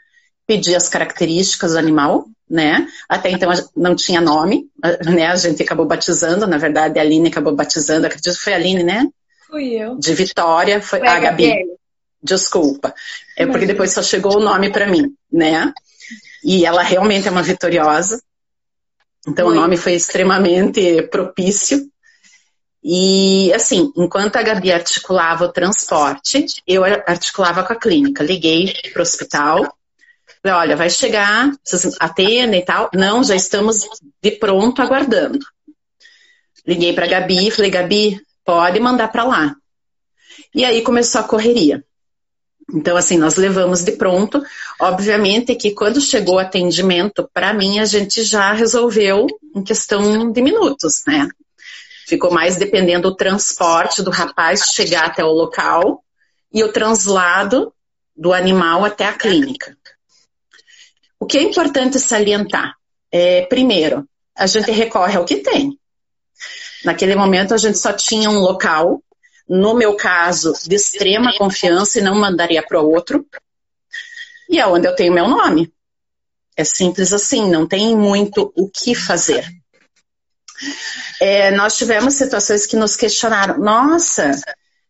Pedi 0.50 0.75
as 0.75 0.89
características 0.89 1.74
do 1.74 1.77
animal, 1.77 2.25
né? 2.50 2.88
Até 3.08 3.29
então 3.29 3.51
não 3.77 3.96
tinha 3.96 4.20
nome, 4.20 4.68
né? 5.06 5.27
A 5.27 5.36
gente 5.36 5.62
acabou 5.62 5.86
batizando, 5.86 6.48
na 6.48 6.58
verdade 6.58 6.98
a 6.98 7.03
Aline 7.03 7.29
acabou 7.29 7.56
batizando, 7.56 8.08
acredito 8.08 8.34
que 8.34 8.44
foi 8.44 8.53
a 8.53 8.56
Aline, 8.56 8.84
né? 8.84 9.08
Fui 9.48 9.75
eu. 9.75 9.96
De 10.00 10.12
Vitória, 10.15 10.82
foi, 10.82 10.98
foi 10.98 11.08
a 11.08 11.20
Gabi. 11.20 11.53
Desculpa. 12.24 12.96
É 13.38 13.46
porque 13.46 13.68
depois 13.68 13.94
só 13.94 14.01
chegou 14.01 14.38
o 14.38 14.44
nome 14.44 14.72
para 14.72 14.88
mim, 14.88 15.13
né? 15.32 15.72
E 16.44 16.65
ela 16.65 16.82
realmente 16.82 17.27
é 17.27 17.32
uma 17.32 17.44
vitoriosa. 17.44 18.20
Então 19.27 19.46
Muito. 19.46 19.60
o 19.60 19.62
nome 19.62 19.77
foi 19.77 19.94
extremamente 19.94 21.03
propício. 21.03 21.88
E 22.84 23.53
assim, 23.53 23.94
enquanto 23.96 24.38
a 24.38 24.41
Gabi 24.41 24.72
articulava 24.72 25.46
o 25.46 25.51
transporte, 25.51 26.48
eu 26.65 26.84
articulava 26.84 27.63
com 27.63 27.74
a 27.74 27.75
clínica. 27.75 28.24
Liguei 28.24 28.74
para 28.91 29.00
o 29.00 29.03
hospital, 29.03 29.77
Olha, 30.46 30.75
vai 30.75 30.89
chegar, 30.89 31.51
atendem 32.00 32.62
e 32.62 32.65
tal. 32.65 32.89
Não, 32.93 33.24
já 33.24 33.36
estamos 33.36 33.86
de 34.22 34.31
pronto 34.31 34.81
aguardando. 34.81 35.39
Liguei 36.65 36.93
para 36.93 37.08
Gabi, 37.08 37.51
falei, 37.51 37.72
Gabi, 37.72 38.22
pode 38.46 38.79
mandar 38.79 39.10
para 39.10 39.24
lá. 39.24 39.55
E 40.53 40.63
aí 40.63 40.81
começou 40.81 41.22
a 41.22 41.25
correria. 41.25 41.84
Então, 42.74 42.96
assim, 42.96 43.17
nós 43.17 43.36
levamos 43.36 43.84
de 43.84 43.93
pronto. 43.93 44.41
Obviamente 44.79 45.55
que 45.55 45.72
quando 45.72 46.00
chegou 46.00 46.36
o 46.36 46.39
atendimento, 46.39 47.29
para 47.34 47.53
mim, 47.53 47.79
a 47.79 47.86
gente 47.86 48.24
já 48.24 48.53
resolveu 48.53 49.27
em 49.55 49.63
questão 49.63 50.31
de 50.31 50.41
minutos, 50.41 51.03
né? 51.08 51.27
Ficou 52.08 52.31
mais 52.31 52.58
dependendo 52.58 53.10
do 53.10 53.15
transporte 53.15 54.01
do 54.01 54.12
rapaz 54.12 54.72
chegar 54.74 55.05
até 55.05 55.24
o 55.24 55.31
local 55.31 56.03
e 56.53 56.63
o 56.63 56.72
translado 56.72 57.74
do 58.15 58.34
animal 58.34 58.86
até 58.86 59.05
a 59.05 59.13
clínica. 59.13 59.75
O 61.19 61.25
que 61.25 61.38
é 61.38 61.43
importante 61.43 61.99
salientar? 61.99 62.75
É, 63.11 63.41
primeiro, 63.47 64.07
a 64.35 64.47
gente 64.47 64.71
recorre 64.71 65.17
ao 65.17 65.25
que 65.25 65.38
tem. 65.38 65.77
Naquele 66.85 67.15
momento, 67.15 67.53
a 67.53 67.57
gente 67.57 67.77
só 67.77 67.91
tinha 67.91 68.29
um 68.29 68.39
local, 68.39 69.03
no 69.47 69.73
meu 69.73 69.95
caso, 69.95 70.53
de 70.65 70.75
extrema 70.75 71.38
confiança 71.38 71.99
e 71.99 72.01
não 72.01 72.15
mandaria 72.15 72.63
para 72.63 72.79
outro, 72.79 73.25
e 74.49 74.59
é 74.59 74.65
onde 74.65 74.88
eu 74.88 74.95
tenho 74.95 75.13
meu 75.13 75.27
nome. 75.27 75.71
É 76.57 76.63
simples 76.63 77.13
assim, 77.13 77.49
não 77.49 77.67
tem 77.67 77.95
muito 77.95 78.51
o 78.55 78.69
que 78.69 78.95
fazer. 78.95 79.47
É, 81.21 81.51
nós 81.51 81.77
tivemos 81.77 82.15
situações 82.15 82.65
que 82.65 82.75
nos 82.75 82.95
questionaram: 82.95 83.59
nossa, 83.59 84.31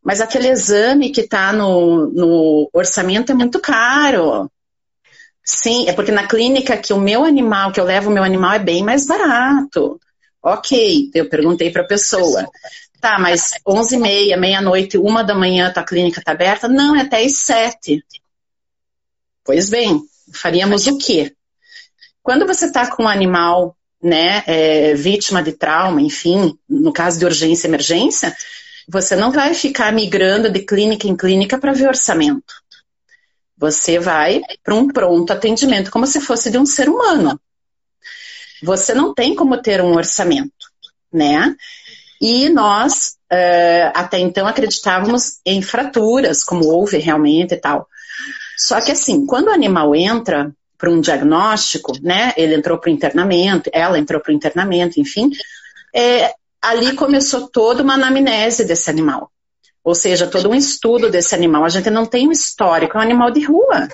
mas 0.03 0.21
aquele 0.21 0.47
exame 0.47 1.11
que 1.11 1.21
está 1.21 1.51
no, 1.51 2.07
no 2.07 2.69
orçamento 2.73 3.31
é 3.31 3.35
muito 3.35 3.59
caro. 3.59 4.49
Sim, 5.51 5.89
é 5.89 5.93
porque 5.93 6.11
na 6.11 6.27
clínica 6.27 6.77
que 6.77 6.93
o 6.93 6.99
meu 6.99 7.23
animal, 7.23 7.71
que 7.71 7.79
eu 7.79 7.83
levo 7.83 8.11
o 8.11 8.13
meu 8.13 8.23
animal, 8.23 8.53
é 8.53 8.59
bem 8.59 8.83
mais 8.83 9.07
barato. 9.07 9.99
Ok, 10.43 11.09
eu 11.11 11.27
perguntei 11.27 11.71
para 11.71 11.81
a 11.81 11.87
pessoa. 11.87 12.47
Tá, 13.01 13.17
mas 13.17 13.53
11 13.67 13.95
e 13.95 13.97
meia, 13.97 14.37
meia-noite, 14.37 14.95
uma 14.99 15.23
da 15.23 15.33
manhã, 15.33 15.73
tua 15.73 15.81
clínica 15.81 16.19
está 16.19 16.33
aberta? 16.33 16.67
Não, 16.67 16.95
é 16.95 17.01
até 17.01 17.23
às 17.25 17.39
sete. 17.39 18.05
Pois 19.43 19.71
bem, 19.71 19.99
faríamos 20.31 20.85
o 20.85 20.99
quê? 20.99 21.33
Quando 22.21 22.45
você 22.45 22.67
está 22.67 22.85
com 22.85 23.05
um 23.05 23.07
animal, 23.07 23.75
né, 24.03 24.43
é, 24.45 24.93
vítima 24.93 25.41
de 25.41 25.53
trauma, 25.53 25.99
enfim, 25.99 26.55
no 26.69 26.93
caso 26.93 27.17
de 27.17 27.25
urgência 27.25 27.65
e 27.65 27.71
emergência, 27.71 28.37
você 28.87 29.15
não 29.15 29.31
vai 29.31 29.55
ficar 29.55 29.91
migrando 29.91 30.51
de 30.51 30.59
clínica 30.59 31.07
em 31.07 31.17
clínica 31.17 31.57
para 31.57 31.73
ver 31.73 31.87
orçamento. 31.87 32.53
Você 33.59 33.99
vai 33.99 34.41
para 34.63 34.73
um 34.73 34.87
pronto 34.87 35.33
atendimento, 35.33 35.91
como 35.91 36.07
se 36.07 36.21
fosse 36.21 36.49
de 36.49 36.57
um 36.57 36.65
ser 36.65 36.87
humano. 36.87 37.39
Você 38.63 38.93
não 38.93 39.13
tem 39.13 39.35
como 39.35 39.61
ter 39.61 39.81
um 39.81 39.95
orçamento, 39.95 40.71
né? 41.11 41.55
E 42.21 42.47
nós, 42.49 43.17
uh, 43.31 43.91
até 43.93 44.17
então, 44.19 44.47
acreditávamos 44.47 45.39
em 45.45 45.61
fraturas, 45.61 46.41
como 46.43 46.67
houve 46.67 46.97
realmente 46.97 47.53
e 47.53 47.57
tal. 47.57 47.87
Só 48.57 48.79
que 48.79 48.93
assim, 48.93 49.25
quando 49.25 49.47
o 49.47 49.53
animal 49.53 49.93
entra 49.93 50.53
para 50.77 50.89
um 50.89 51.01
diagnóstico, 51.01 51.93
né? 52.01 52.33
Ele 52.37 52.55
entrou 52.55 52.77
para 52.77 52.89
o 52.89 52.93
internamento, 52.93 53.69
ela 53.73 53.99
entrou 53.99 54.21
para 54.21 54.31
o 54.31 54.35
internamento, 54.35 55.01
enfim. 55.01 55.29
É, 55.93 56.33
ali 56.61 56.95
começou 56.95 57.49
toda 57.49 57.83
uma 57.83 57.95
anamnese 57.95 58.63
desse 58.63 58.89
animal 58.89 59.29
ou 59.89 59.95
seja, 59.95 60.27
todo 60.27 60.51
um 60.51 60.53
estudo 60.53 61.09
desse 61.09 61.33
animal. 61.33 61.65
A 61.65 61.69
gente 61.69 61.89
não 61.89 62.05
tem 62.05 62.27
um 62.27 62.31
histórico, 62.31 62.95
é 62.95 62.99
um 62.99 63.03
animal 63.03 63.31
de 63.31 63.43
rua. 63.43 63.87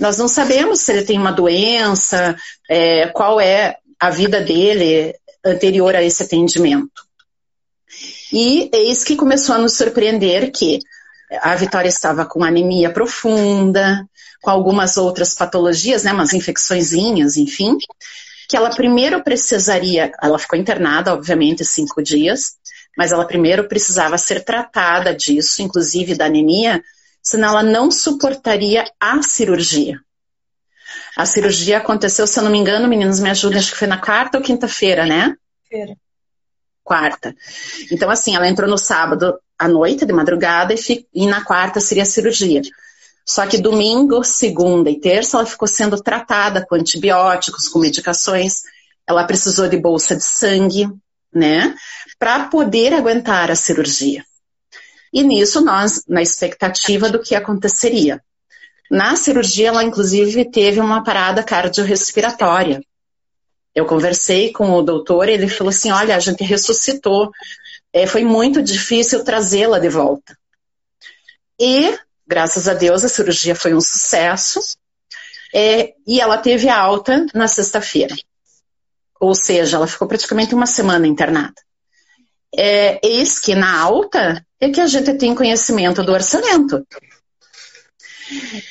Nós 0.00 0.18
não 0.18 0.26
sabemos 0.26 0.80
se 0.80 0.90
ele 0.90 1.04
tem 1.04 1.16
uma 1.16 1.30
doença, 1.30 2.34
é, 2.68 3.06
qual 3.06 3.40
é 3.40 3.76
a 4.00 4.10
vida 4.10 4.40
dele 4.40 5.14
anterior 5.44 5.94
a 5.94 6.02
esse 6.02 6.24
atendimento. 6.24 7.04
E 8.32 8.68
eis 8.72 9.04
que 9.04 9.14
começou 9.14 9.54
a 9.54 9.58
nos 9.58 9.76
surpreender 9.76 10.50
que 10.50 10.80
a 11.40 11.54
Vitória 11.54 11.88
estava 11.88 12.26
com 12.26 12.42
anemia 12.42 12.90
profunda, 12.90 14.04
com 14.42 14.50
algumas 14.50 14.96
outras 14.96 15.34
patologias, 15.34 16.02
né, 16.02 16.12
umas 16.12 16.32
infecçõezinhas, 16.32 17.36
enfim, 17.36 17.78
que 18.50 18.56
ela 18.56 18.70
primeiro 18.70 19.22
precisaria, 19.22 20.10
ela 20.20 20.36
ficou 20.36 20.58
internada, 20.58 21.14
obviamente, 21.14 21.64
cinco 21.64 22.02
dias, 22.02 22.56
mas 22.98 23.12
ela 23.12 23.24
primeiro 23.24 23.68
precisava 23.68 24.18
ser 24.18 24.44
tratada 24.44 25.14
disso, 25.14 25.62
inclusive 25.62 26.16
da 26.16 26.24
anemia, 26.24 26.82
senão 27.22 27.50
ela 27.50 27.62
não 27.62 27.92
suportaria 27.92 28.84
a 28.98 29.22
cirurgia. 29.22 30.00
A 31.16 31.24
cirurgia 31.24 31.78
aconteceu, 31.78 32.26
se 32.26 32.40
eu 32.40 32.42
não 32.42 32.50
me 32.50 32.58
engano, 32.58 32.88
meninos, 32.88 33.20
me 33.20 33.30
ajudem, 33.30 33.60
acho 33.60 33.70
que 33.70 33.78
foi 33.78 33.86
na 33.86 33.98
quarta 33.98 34.38
ou 34.38 34.42
quinta-feira, 34.42 35.06
né? 35.06 35.36
Feira. 35.68 35.94
Quarta. 36.82 37.32
Então, 37.92 38.10
assim, 38.10 38.34
ela 38.34 38.48
entrou 38.48 38.68
no 38.68 38.76
sábado 38.76 39.38
à 39.56 39.68
noite, 39.68 40.04
de 40.04 40.12
madrugada, 40.12 40.74
e, 40.74 41.06
e 41.14 41.24
na 41.24 41.44
quarta 41.44 41.78
seria 41.78 42.02
a 42.02 42.06
cirurgia. 42.06 42.62
Só 43.26 43.46
que 43.46 43.58
domingo, 43.58 44.24
segunda 44.24 44.90
e 44.90 44.98
terça, 44.98 45.36
ela 45.36 45.46
ficou 45.46 45.68
sendo 45.68 46.00
tratada 46.02 46.64
com 46.66 46.74
antibióticos, 46.74 47.68
com 47.68 47.78
medicações. 47.78 48.62
Ela 49.06 49.24
precisou 49.24 49.68
de 49.68 49.76
bolsa 49.76 50.16
de 50.16 50.24
sangue, 50.24 50.88
né? 51.32 51.74
Para 52.18 52.48
poder 52.48 52.92
aguentar 52.92 53.50
a 53.50 53.56
cirurgia. 53.56 54.24
E 55.12 55.22
nisso 55.22 55.60
nós, 55.60 56.04
na 56.08 56.22
expectativa 56.22 57.08
do 57.08 57.20
que 57.20 57.34
aconteceria. 57.34 58.22
Na 58.90 59.14
cirurgia, 59.16 59.68
ela 59.68 59.84
inclusive 59.84 60.50
teve 60.50 60.80
uma 60.80 61.02
parada 61.04 61.42
cardiorrespiratória. 61.42 62.82
Eu 63.74 63.86
conversei 63.86 64.52
com 64.52 64.72
o 64.72 64.82
doutor 64.82 65.28
ele 65.28 65.48
falou 65.48 65.70
assim: 65.70 65.90
olha, 65.90 66.16
a 66.16 66.18
gente 66.18 66.42
ressuscitou. 66.42 67.30
É, 67.92 68.06
foi 68.06 68.24
muito 68.24 68.62
difícil 68.62 69.24
trazê-la 69.24 69.78
de 69.78 69.88
volta. 69.88 70.36
E, 71.58 71.96
graças 72.30 72.68
a 72.68 72.74
Deus, 72.74 73.04
a 73.04 73.08
cirurgia 73.08 73.56
foi 73.56 73.74
um 73.74 73.80
sucesso. 73.80 74.60
É, 75.52 75.94
e 76.06 76.20
ela 76.20 76.38
teve 76.38 76.68
alta 76.68 77.26
na 77.34 77.48
sexta-feira. 77.48 78.14
Ou 79.20 79.34
seja, 79.34 79.76
ela 79.76 79.88
ficou 79.88 80.06
praticamente 80.06 80.54
uma 80.54 80.66
semana 80.66 81.08
internada. 81.08 81.60
É, 82.56 83.00
eis 83.02 83.40
que 83.40 83.54
na 83.56 83.80
alta 83.80 84.46
é 84.60 84.70
que 84.70 84.80
a 84.80 84.86
gente 84.86 85.12
tem 85.14 85.34
conhecimento 85.34 86.04
do 86.04 86.12
orçamento. 86.12 86.86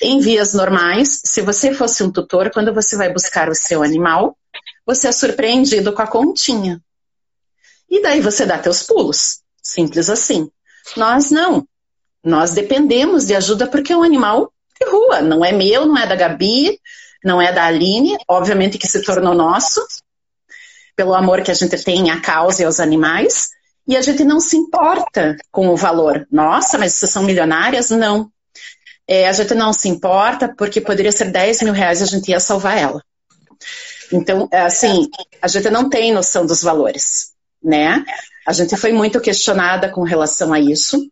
Em 0.02 0.22
vias 0.22 0.54
normais, 0.54 1.22
se 1.26 1.42
você 1.42 1.74
fosse 1.74 2.02
um 2.02 2.12
tutor, 2.12 2.50
quando 2.52 2.74
você 2.74 2.96
vai 2.96 3.12
buscar 3.12 3.50
o 3.50 3.56
seu 3.56 3.84
animal, 3.84 4.38
você 4.86 5.10
é 5.10 5.12
surpreendido 5.12 5.92
com 5.92 6.02
a 6.02 6.08
continha. 6.08 6.82
E 7.90 8.02
daí 8.02 8.22
você 8.22 8.46
dá 8.46 8.58
teus 8.58 8.84
pulos. 8.84 9.42
Simples 9.62 10.10
assim. 10.10 10.50
Nós 10.96 11.30
não. 11.30 11.68
Nós 12.24 12.52
dependemos 12.52 13.26
de 13.26 13.36
ajuda 13.36 13.68
porque 13.68 13.94
é 13.94 13.98
um 13.98 14.04
animal 14.04 14.52
de 14.80 14.90
rua. 14.90 15.22
Não 15.22 15.44
é 15.44 15.52
meu, 15.52 15.86
não 15.86 15.98
é 15.98 16.06
da 16.06 16.16
Gabi, 16.16 16.80
não 17.24 17.42
é 17.42 17.52
da 17.52 17.66
Aline, 17.66 18.18
obviamente 18.28 18.78
que 18.78 18.88
se 18.88 19.02
tornou 19.02 19.34
nosso, 19.34 19.86
pelo 20.96 21.14
amor 21.14 21.42
que 21.42 21.52
a 21.52 21.54
gente 21.54 21.82
tem 21.84 22.12
à 22.12 22.20
causa 22.20 22.62
e 22.62 22.66
aos 22.66 22.80
animais, 22.80 23.50
e 23.88 23.98
a 23.98 24.02
gente 24.02 24.24
não 24.24 24.40
se 24.40 24.56
importa 24.56 25.36
com 25.52 25.70
o 25.70 25.76
valor. 25.76 26.28
Nossa, 26.32 26.78
mas 26.78 26.94
vocês 26.94 27.12
são 27.12 27.24
milionárias? 27.24 27.90
Não. 27.90 28.30
É, 29.08 29.28
a 29.28 29.32
gente 29.32 29.56
não 29.56 29.74
se 29.74 29.90
importa 29.90 30.54
porque 30.56 30.80
poderia 30.80 31.12
ser 31.12 31.32
10 31.32 31.64
mil 31.64 31.74
reais 31.74 32.00
e 32.00 32.04
a 32.04 32.08
gente 32.08 32.30
ia 32.30 32.40
salvar 32.40 32.78
ela. 32.78 33.04
Então, 34.12 34.48
é 34.52 34.62
assim, 34.62 35.10
a 35.42 35.48
gente 35.48 35.70
não 35.70 35.90
tem 35.90 36.14
noção 36.14 36.46
dos 36.46 36.62
valores, 36.62 37.32
né? 37.64 38.04
A 38.46 38.54
gente 38.54 38.76
foi 38.78 38.92
muito 38.92 39.20
questionada 39.20 39.90
com 39.90 40.04
relação 40.04 40.54
a 40.54 40.60
isso. 40.60 41.10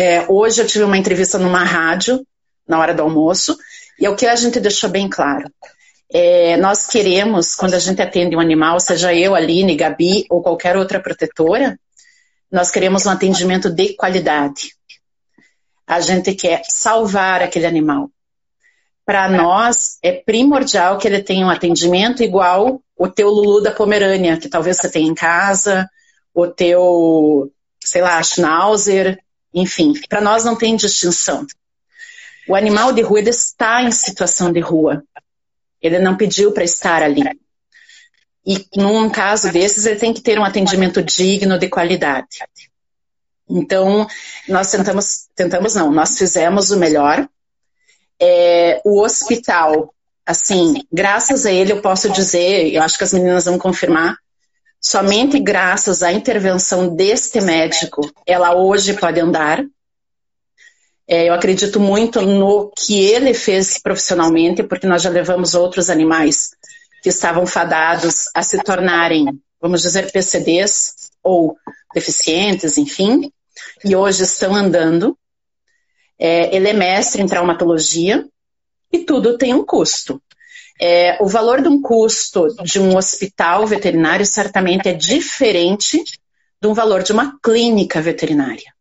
É, 0.00 0.24
hoje 0.28 0.62
eu 0.62 0.66
tive 0.68 0.84
uma 0.84 0.96
entrevista 0.96 1.40
numa 1.40 1.64
rádio, 1.64 2.24
na 2.68 2.78
hora 2.78 2.94
do 2.94 3.02
almoço, 3.02 3.58
e 3.98 4.06
é 4.06 4.08
o 4.08 4.14
que 4.14 4.26
a 4.26 4.36
gente 4.36 4.60
deixou 4.60 4.88
bem 4.88 5.10
claro. 5.10 5.50
É, 6.08 6.56
nós 6.56 6.86
queremos, 6.86 7.56
quando 7.56 7.74
a 7.74 7.80
gente 7.80 8.00
atende 8.00 8.36
um 8.36 8.40
animal, 8.40 8.78
seja 8.78 9.12
eu, 9.12 9.34
Aline, 9.34 9.74
Gabi 9.74 10.24
ou 10.30 10.40
qualquer 10.40 10.76
outra 10.76 11.00
protetora, 11.00 11.76
nós 12.48 12.70
queremos 12.70 13.06
um 13.06 13.10
atendimento 13.10 13.68
de 13.70 13.94
qualidade. 13.94 14.68
A 15.84 15.98
gente 16.00 16.32
quer 16.36 16.62
salvar 16.68 17.42
aquele 17.42 17.66
animal. 17.66 18.08
Para 19.04 19.28
nós, 19.28 19.98
é 20.00 20.12
primordial 20.12 20.96
que 20.98 21.08
ele 21.08 21.24
tenha 21.24 21.44
um 21.44 21.50
atendimento 21.50 22.22
igual 22.22 22.80
o 22.96 23.08
teu 23.08 23.30
Lulu 23.30 23.62
da 23.62 23.72
Pomerânia, 23.72 24.36
que 24.36 24.48
talvez 24.48 24.76
você 24.76 24.88
tenha 24.88 25.10
em 25.10 25.14
casa, 25.14 25.90
o 26.32 26.46
teu, 26.46 27.50
sei 27.82 28.00
lá, 28.00 28.22
Schnauzer, 28.22 29.18
enfim. 29.52 29.94
Para 30.08 30.20
nós 30.20 30.44
não 30.44 30.56
tem 30.56 30.76
distinção. 30.76 31.46
O 32.48 32.54
animal 32.54 32.92
de 32.92 33.02
rua 33.02 33.20
está 33.20 33.82
em 33.82 33.90
situação 33.90 34.52
de 34.52 34.60
rua. 34.60 35.02
Ele 35.80 35.98
não 35.98 36.16
pediu 36.16 36.52
para 36.52 36.64
estar 36.64 37.02
ali. 37.02 37.22
E 38.46 38.66
num 38.76 39.10
caso 39.10 39.52
desses, 39.52 39.84
ele 39.84 40.00
tem 40.00 40.14
que 40.14 40.22
ter 40.22 40.38
um 40.38 40.44
atendimento 40.44 41.02
digno 41.02 41.58
de 41.58 41.68
qualidade. 41.68 42.38
Então, 43.48 44.06
nós 44.48 44.70
tentamos, 44.70 45.28
tentamos 45.34 45.74
não, 45.74 45.90
nós 45.90 46.18
fizemos 46.18 46.70
o 46.70 46.78
melhor. 46.78 47.28
É, 48.20 48.80
o 48.84 49.02
hospital, 49.02 49.94
assim, 50.24 50.82
graças 50.92 51.46
a 51.46 51.52
ele 51.52 51.72
eu 51.72 51.80
posso 51.80 52.10
dizer, 52.10 52.72
eu 52.72 52.82
acho 52.82 52.98
que 52.98 53.04
as 53.04 53.12
meninas 53.12 53.44
vão 53.44 53.58
confirmar, 53.58 54.16
somente 54.80 55.38
graças 55.38 56.02
à 56.02 56.12
intervenção 56.12 56.94
deste 56.94 57.40
médico, 57.40 58.00
ela 58.26 58.54
hoje 58.54 58.94
pode 58.94 59.20
andar. 59.20 59.64
É, 61.06 61.28
eu 61.28 61.34
acredito 61.34 61.80
muito 61.80 62.20
no 62.20 62.70
que 62.76 62.98
ele 63.00 63.32
fez 63.32 63.78
profissionalmente, 63.78 64.62
porque 64.62 64.86
nós 64.86 65.02
já 65.02 65.10
levamos 65.10 65.54
outros 65.54 65.88
animais 65.88 66.50
que 67.02 67.08
estavam 67.08 67.46
fadados 67.46 68.28
a 68.34 68.42
se 68.42 68.62
tornarem, 68.62 69.26
vamos 69.60 69.82
dizer, 69.82 70.12
PCDs 70.12 71.10
ou 71.22 71.56
deficientes, 71.94 72.76
enfim, 72.76 73.32
e 73.84 73.96
hoje 73.96 74.24
estão 74.24 74.54
andando. 74.54 75.16
É, 76.18 76.54
ele 76.54 76.68
é 76.68 76.72
mestre 76.72 77.22
em 77.22 77.26
traumatologia 77.26 78.26
e 78.92 78.98
tudo 78.98 79.38
tem 79.38 79.54
um 79.54 79.64
custo. 79.64 80.20
É, 80.80 81.18
o 81.20 81.26
valor 81.26 81.60
de 81.60 81.68
um 81.68 81.82
custo 81.82 82.48
de 82.62 82.78
um 82.78 82.96
hospital 82.96 83.66
veterinário 83.66 84.24
certamente 84.24 84.88
é 84.88 84.92
diferente 84.92 86.02
do 86.60 86.72
valor 86.72 87.02
de 87.02 87.12
uma 87.12 87.38
clínica 87.42 88.00
veterinária. 88.00 88.72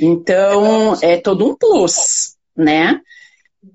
Então, 0.00 0.98
é 1.00 1.16
todo 1.16 1.46
um 1.46 1.54
plus, 1.54 2.36
né? 2.54 3.00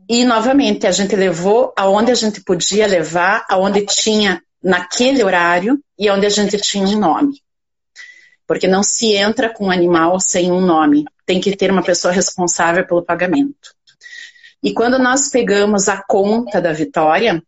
E, 0.08 0.24
novamente, 0.24 0.86
a 0.86 0.92
gente 0.92 1.16
levou 1.16 1.74
aonde 1.76 2.12
a 2.12 2.16
gente 2.16 2.42
podia 2.42 2.86
levar, 2.88 3.46
aonde 3.50 3.86
tinha 3.86 4.42
naquele 4.64 5.24
horário 5.24 5.80
e 5.98 6.10
onde 6.10 6.26
a 6.26 6.30
gente 6.30 6.58
tinha 6.58 6.86
um 6.86 7.00
nome. 7.00 7.42
Porque 8.46 8.68
não 8.68 8.84
se 8.84 9.14
entra 9.14 9.50
com 9.50 9.66
um 9.66 9.72
animal 9.72 10.20
sem 10.20 10.52
um 10.52 10.62
nome. 10.62 11.06
Tem 11.26 11.40
que 11.40 11.56
ter 11.56 11.72
uma 11.72 11.84
pessoa 11.84 12.14
responsável 12.14 12.86
pelo 12.86 13.04
pagamento. 13.04 13.74
E 14.64 14.74
quando 14.74 15.00
nós 15.00 15.30
pegamos 15.30 15.90
a 15.90 16.04
conta 16.04 16.62
da 16.62 16.72
Vitória, 16.72 17.42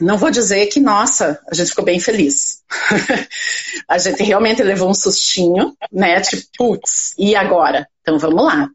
não 0.00 0.18
vou 0.18 0.30
dizer 0.30 0.66
que, 0.66 0.80
nossa, 0.80 1.40
a 1.50 1.54
gente 1.54 1.70
ficou 1.70 1.84
bem 1.84 2.00
feliz. 2.00 2.62
a 3.88 3.96
gente 3.96 4.22
realmente 4.22 4.62
levou 4.62 4.90
um 4.90 4.94
sustinho, 4.94 5.76
né? 5.92 6.20
Tipo, 6.20 6.42
putz, 6.56 7.14
e 7.18 7.36
agora? 7.36 7.88
Então 8.02 8.18
vamos 8.18 8.44
lá. 8.44 8.68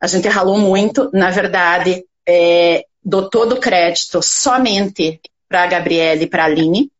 A 0.00 0.06
gente 0.06 0.28
ralou 0.28 0.58
muito, 0.58 1.10
na 1.12 1.30
verdade, 1.30 2.04
é, 2.26 2.84
dou 3.04 3.28
todo 3.28 3.56
o 3.56 3.60
crédito 3.60 4.22
somente 4.22 5.20
para 5.48 5.64
a 5.64 5.66
Gabriele 5.66 6.24
e 6.24 6.28
para 6.28 6.44
a 6.44 6.46
Aline, 6.46 6.90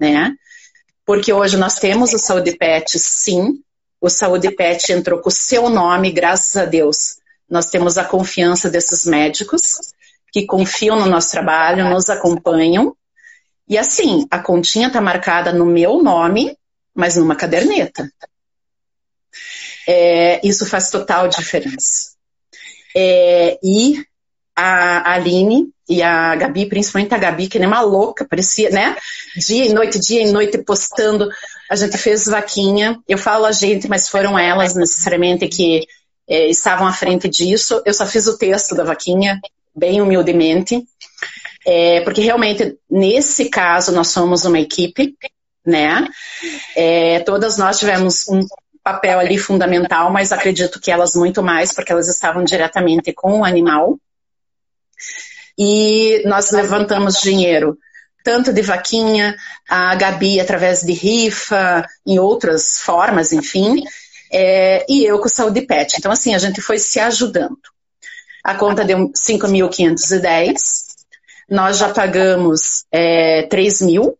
né? 0.00 0.34
Porque 1.04 1.32
hoje 1.32 1.56
nós 1.56 1.74
temos 1.74 2.12
o 2.14 2.18
Saúde 2.18 2.56
Pet, 2.56 2.98
sim. 2.98 3.60
O 4.00 4.08
Saúde 4.08 4.50
Pet 4.50 4.92
entrou 4.92 5.20
com 5.20 5.28
o 5.28 5.32
seu 5.32 5.68
nome, 5.68 6.10
graças 6.10 6.56
a 6.56 6.64
Deus. 6.64 7.18
Nós 7.48 7.66
temos 7.66 7.96
a 7.96 8.04
confiança 8.04 8.68
desses 8.68 9.06
médicos 9.06 9.62
que 10.32 10.44
confiam 10.46 10.98
no 10.98 11.06
nosso 11.06 11.30
trabalho, 11.30 11.88
nos 11.88 12.10
acompanham. 12.10 12.94
E 13.68 13.78
assim, 13.78 14.26
a 14.30 14.38
continha 14.38 14.88
está 14.88 15.00
marcada 15.00 15.52
no 15.52 15.64
meu 15.64 16.02
nome, 16.02 16.56
mas 16.94 17.16
numa 17.16 17.36
caderneta. 17.36 18.10
É, 19.88 20.40
isso 20.46 20.66
faz 20.66 20.90
total 20.90 21.28
diferença. 21.28 22.12
É, 22.94 23.58
e 23.62 24.04
a 24.54 25.12
Aline 25.12 25.70
e 25.88 26.02
a 26.02 26.34
Gabi, 26.34 26.66
principalmente 26.66 27.14
a 27.14 27.18
Gabi, 27.18 27.46
que 27.46 27.58
nem 27.58 27.68
uma 27.68 27.82
louca, 27.82 28.24
parecia, 28.24 28.70
né? 28.70 28.96
Dia 29.36 29.66
e 29.66 29.72
noite, 29.72 30.00
dia 30.00 30.22
e 30.22 30.32
noite 30.32 30.58
postando. 30.58 31.28
A 31.70 31.76
gente 31.76 31.96
fez 31.98 32.26
vaquinha. 32.26 32.98
Eu 33.06 33.18
falo 33.18 33.44
a 33.44 33.52
gente, 33.52 33.86
mas 33.86 34.08
foram 34.08 34.38
elas 34.38 34.74
necessariamente 34.74 35.46
que 35.46 35.86
é, 36.28 36.48
estavam 36.48 36.86
à 36.86 36.92
frente 36.92 37.28
disso. 37.28 37.82
Eu 37.84 37.94
só 37.94 38.06
fiz 38.06 38.26
o 38.26 38.38
texto 38.38 38.74
da 38.74 38.84
vaquinha, 38.84 39.40
bem 39.74 40.00
humildemente, 40.00 40.82
é, 41.66 42.00
porque 42.02 42.20
realmente, 42.20 42.78
nesse 42.90 43.48
caso, 43.48 43.92
nós 43.92 44.08
somos 44.08 44.44
uma 44.44 44.58
equipe, 44.58 45.16
né? 45.64 46.08
É, 46.76 47.20
todas 47.20 47.58
nós 47.58 47.78
tivemos 47.78 48.28
um 48.28 48.46
papel 48.82 49.18
ali 49.18 49.36
fundamental, 49.36 50.12
mas 50.12 50.30
acredito 50.30 50.80
que 50.80 50.92
elas 50.92 51.16
muito 51.16 51.42
mais, 51.42 51.72
porque 51.72 51.90
elas 51.90 52.08
estavam 52.08 52.44
diretamente 52.44 53.12
com 53.12 53.40
o 53.40 53.44
animal. 53.44 53.98
E 55.58 56.22
nós 56.24 56.52
levantamos 56.52 57.20
dinheiro, 57.20 57.76
tanto 58.22 58.52
de 58.52 58.62
vaquinha, 58.62 59.36
a 59.68 59.94
Gabi 59.96 60.38
através 60.38 60.82
de 60.82 60.92
rifa, 60.92 61.84
em 62.06 62.18
outras 62.20 62.78
formas, 62.78 63.32
enfim, 63.32 63.82
é, 64.32 64.84
e 64.88 65.04
eu 65.04 65.18
com 65.18 65.28
saúde 65.28 65.62
pet. 65.62 65.96
Então, 65.98 66.10
assim, 66.10 66.34
a 66.34 66.38
gente 66.38 66.60
foi 66.60 66.78
se 66.78 66.98
ajudando. 67.00 67.58
A 68.44 68.54
conta 68.54 68.84
deu 68.84 69.10
5.510. 69.10 70.54
Nós 71.48 71.78
já 71.78 71.92
pagamos 71.92 72.84
é, 72.90 73.42
3 73.44 73.82
mil, 73.82 74.18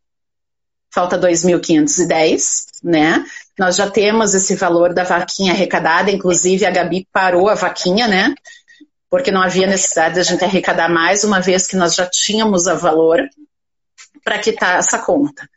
falta 0.92 1.18
2.510, 1.18 2.66
né? 2.82 3.24
Nós 3.58 3.76
já 3.76 3.90
temos 3.90 4.34
esse 4.34 4.54
valor 4.54 4.94
da 4.94 5.04
vaquinha 5.04 5.52
arrecadada, 5.52 6.10
inclusive 6.10 6.64
a 6.64 6.70
Gabi 6.70 7.06
parou 7.12 7.48
a 7.48 7.54
vaquinha, 7.54 8.06
né? 8.06 8.34
Porque 9.08 9.30
não 9.30 9.42
havia 9.42 9.66
necessidade 9.66 10.14
de 10.14 10.20
a 10.20 10.24
gente 10.24 10.44
arrecadar 10.44 10.88
mais, 10.88 11.24
uma 11.24 11.40
vez 11.40 11.66
que 11.66 11.76
nós 11.76 11.94
já 11.94 12.06
tínhamos 12.06 12.66
o 12.66 12.76
valor 12.76 13.20
para 14.24 14.38
quitar 14.38 14.78
essa 14.78 14.98
conta. 14.98 15.48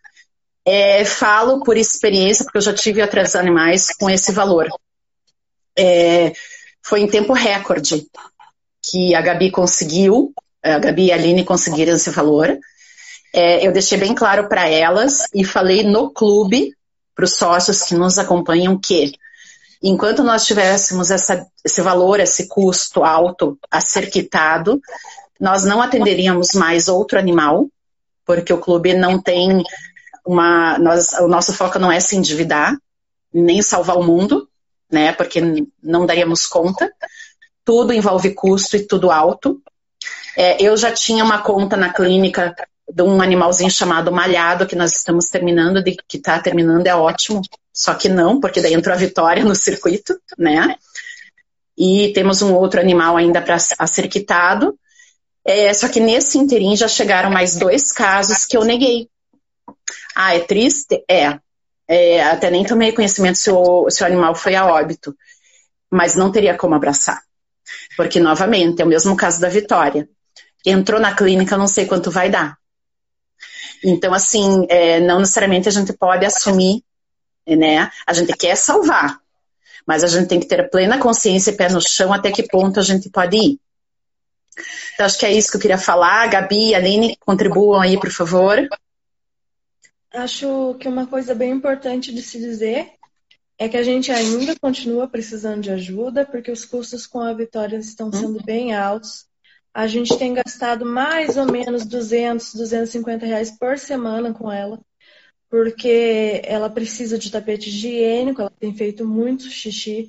É, 0.71 1.03
falo 1.03 1.63
por 1.63 1.77
experiência, 1.77 2.45
porque 2.45 2.59
eu 2.59 2.61
já 2.61 2.73
tive 2.73 3.01
outros 3.01 3.35
animais 3.35 3.87
com 3.99 4.07
esse 4.07 4.31
valor. 4.31 4.67
É, 5.75 6.31
foi 6.83 7.01
em 7.01 7.07
tempo 7.07 7.33
recorde 7.33 8.05
que 8.83 9.15
a 9.15 9.21
Gabi 9.21 9.49
conseguiu, 9.49 10.31
a 10.61 10.77
Gabi 10.77 11.05
e 11.05 11.11
a 11.11 11.15
Aline 11.15 11.43
conseguiram 11.43 11.95
esse 11.95 12.11
valor. 12.11 12.55
É, 13.33 13.65
eu 13.65 13.71
deixei 13.71 13.97
bem 13.97 14.13
claro 14.13 14.47
para 14.47 14.69
elas 14.69 15.23
e 15.33 15.43
falei 15.43 15.81
no 15.81 16.11
clube, 16.11 16.75
para 17.15 17.25
os 17.25 17.35
sócios 17.35 17.81
que 17.81 17.95
nos 17.95 18.19
acompanham, 18.19 18.79
que 18.79 19.13
enquanto 19.81 20.23
nós 20.23 20.45
tivéssemos 20.45 21.09
essa, 21.09 21.47
esse 21.65 21.81
valor, 21.81 22.19
esse 22.19 22.47
custo 22.47 23.03
alto 23.03 23.57
a 23.71 23.81
ser 23.81 24.11
quitado, 24.11 24.79
nós 25.39 25.63
não 25.63 25.81
atenderíamos 25.81 26.53
mais 26.53 26.87
outro 26.87 27.17
animal, 27.17 27.67
porque 28.23 28.53
o 28.53 28.59
clube 28.59 28.93
não 28.93 29.19
tem 29.19 29.63
uma. 30.31 30.77
Nós, 30.79 31.13
o 31.13 31.27
nosso 31.27 31.53
foco 31.53 31.79
não 31.79 31.91
é 31.91 31.99
se 31.99 32.15
endividar, 32.15 32.77
nem 33.33 33.61
salvar 33.61 33.97
o 33.97 34.03
mundo, 34.03 34.47
né? 34.91 35.11
Porque 35.13 35.41
não 35.81 36.05
daríamos 36.05 36.45
conta 36.45 36.89
tudo 37.69 37.93
envolve 37.93 38.33
custo 38.33 38.75
e 38.75 38.79
tudo 38.83 39.11
alto. 39.11 39.61
É, 40.35 40.59
eu 40.59 40.75
já 40.75 40.91
tinha 40.91 41.23
uma 41.23 41.37
conta 41.37 41.77
na 41.77 41.93
clínica 41.93 42.55
de 42.91 43.03
um 43.03 43.21
animalzinho 43.21 43.69
chamado 43.69 44.11
malhado, 44.11 44.65
que 44.65 44.75
nós 44.75 44.95
estamos 44.95 45.27
terminando, 45.27 45.83
de, 45.83 45.95
que 46.07 46.17
está 46.17 46.39
terminando, 46.39 46.87
é 46.87 46.95
ótimo. 46.95 47.43
Só 47.71 47.93
que 47.93 48.09
não, 48.09 48.39
porque 48.39 48.59
daí 48.59 48.73
entrou 48.73 48.95
a 48.95 48.97
vitória 48.97 49.45
no 49.45 49.53
circuito, 49.55 50.19
né? 50.35 50.75
E 51.77 52.11
temos 52.13 52.41
um 52.41 52.55
outro 52.55 52.79
animal 52.79 53.15
ainda 53.15 53.39
para 53.39 53.59
ser 53.59 54.07
quitado. 54.07 54.75
É, 55.45 55.71
só 55.71 55.87
que 55.87 55.99
nesse 55.99 56.39
interim 56.39 56.75
já 56.75 56.87
chegaram 56.87 57.29
mais 57.29 57.55
dois 57.55 57.91
casos 57.91 58.47
que 58.47 58.57
eu 58.57 58.65
neguei. 58.65 59.07
Ah, 60.15 60.35
é 60.35 60.39
triste? 60.39 61.03
É. 61.09 61.39
é 61.87 62.23
até 62.23 62.49
nem 62.49 62.65
tomei 62.65 62.91
conhecimento 62.91 63.37
se 63.37 63.51
o, 63.51 63.89
se 63.89 64.03
o 64.03 64.05
animal 64.05 64.35
foi 64.35 64.55
a 64.55 64.65
óbito. 64.65 65.15
Mas 65.91 66.15
não 66.15 66.31
teria 66.31 66.57
como 66.57 66.75
abraçar. 66.75 67.21
Porque, 67.95 68.19
novamente, 68.19 68.81
é 68.81 68.85
o 68.85 68.87
mesmo 68.87 69.15
caso 69.15 69.39
da 69.39 69.49
Vitória. 69.49 70.07
Entrou 70.65 70.99
na 70.99 71.15
clínica, 71.15 71.57
não 71.57 71.67
sei 71.67 71.85
quanto 71.85 72.11
vai 72.11 72.29
dar. 72.29 72.57
Então, 73.83 74.13
assim, 74.13 74.65
é, 74.69 74.99
não 74.99 75.19
necessariamente 75.19 75.69
a 75.69 75.71
gente 75.71 75.93
pode 75.93 76.25
assumir, 76.25 76.83
né? 77.47 77.89
A 78.05 78.13
gente 78.13 78.33
quer 78.33 78.55
salvar, 78.55 79.19
mas 79.87 80.03
a 80.03 80.07
gente 80.07 80.27
tem 80.27 80.39
que 80.39 80.47
ter 80.47 80.69
plena 80.69 80.99
consciência 80.99 81.51
e 81.51 81.55
pé 81.55 81.69
no 81.69 81.81
chão 81.81 82.13
até 82.13 82.31
que 82.31 82.43
ponto 82.43 82.79
a 82.79 82.83
gente 82.83 83.09
pode 83.09 83.37
ir. 83.37 83.59
Então, 84.93 85.05
acho 85.05 85.17
que 85.17 85.25
é 85.25 85.31
isso 85.31 85.49
que 85.49 85.57
eu 85.57 85.61
queria 85.61 85.77
falar. 85.77 86.27
Gabi 86.27 86.75
Aline, 86.75 87.17
contribuam 87.21 87.79
aí, 87.79 87.97
por 87.97 88.11
favor. 88.11 88.67
Acho 90.13 90.75
que 90.79 90.87
uma 90.87 91.05
coisa 91.05 91.35
bem 91.35 91.51
importante 91.51 92.13
de 92.13 92.21
se 92.21 92.39
dizer 92.39 92.91
é 93.59 93.67
que 93.67 93.77
a 93.77 93.83
gente 93.83 94.11
ainda 94.11 94.55
continua 94.57 95.07
precisando 95.07 95.61
de 95.61 95.69
ajuda, 95.69 96.25
porque 96.25 96.49
os 96.49 96.65
custos 96.65 97.05
com 97.05 97.19
a 97.19 97.33
Vitória 97.33 97.77
estão 97.77 98.11
sendo 98.11 98.41
bem 98.43 98.73
altos. 98.73 99.25
A 99.73 99.85
gente 99.85 100.17
tem 100.17 100.33
gastado 100.33 100.85
mais 100.85 101.37
ou 101.37 101.45
menos 101.45 101.85
200, 101.85 102.55
250 102.55 103.25
reais 103.25 103.51
por 103.51 103.77
semana 103.77 104.33
com 104.33 104.51
ela, 104.51 104.79
porque 105.49 106.41
ela 106.43 106.69
precisa 106.69 107.17
de 107.19 107.29
tapete 107.29 107.69
higiênico, 107.69 108.41
ela 108.41 108.53
tem 108.59 108.73
feito 108.73 109.05
muito 109.05 109.43
xixi. 109.43 110.07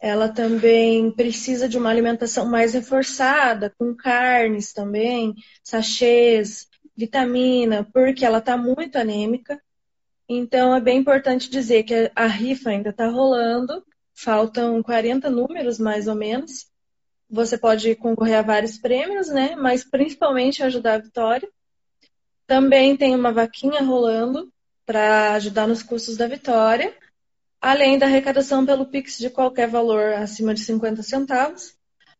Ela 0.00 0.28
também 0.28 1.10
precisa 1.12 1.66
de 1.66 1.78
uma 1.78 1.88
alimentação 1.88 2.44
mais 2.44 2.74
reforçada, 2.74 3.72
com 3.78 3.94
carnes 3.94 4.72
também, 4.72 5.34
sachês, 5.62 6.66
vitamina, 6.96 7.88
porque 7.92 8.24
ela 8.24 8.38
está 8.38 8.56
muito 8.56 8.96
anêmica. 8.96 9.60
Então, 10.28 10.74
é 10.74 10.80
bem 10.80 10.98
importante 10.98 11.50
dizer 11.50 11.82
que 11.82 12.10
a 12.14 12.26
rifa 12.26 12.70
ainda 12.70 12.90
está 12.90 13.08
rolando, 13.08 13.84
faltam 14.14 14.82
40 14.82 15.28
números, 15.28 15.78
mais 15.78 16.08
ou 16.08 16.14
menos. 16.14 16.66
Você 17.28 17.58
pode 17.58 17.94
concorrer 17.96 18.38
a 18.38 18.42
vários 18.42 18.78
prêmios, 18.78 19.28
né? 19.28 19.56
Mas 19.56 19.84
principalmente 19.84 20.62
ajudar 20.62 20.94
a 20.94 20.98
Vitória. 20.98 21.48
Também 22.46 22.96
tem 22.96 23.14
uma 23.14 23.32
vaquinha 23.32 23.82
rolando 23.82 24.52
para 24.86 25.32
ajudar 25.34 25.66
nos 25.66 25.82
custos 25.82 26.16
da 26.16 26.26
Vitória, 26.26 26.94
além 27.60 27.98
da 27.98 28.06
arrecadação 28.06 28.64
pelo 28.64 28.86
Pix 28.86 29.18
de 29.18 29.30
qualquer 29.30 29.66
valor 29.68 30.12
acima 30.14 30.54
de 30.54 30.60
50 30.60 31.02
centavos. 31.02 31.74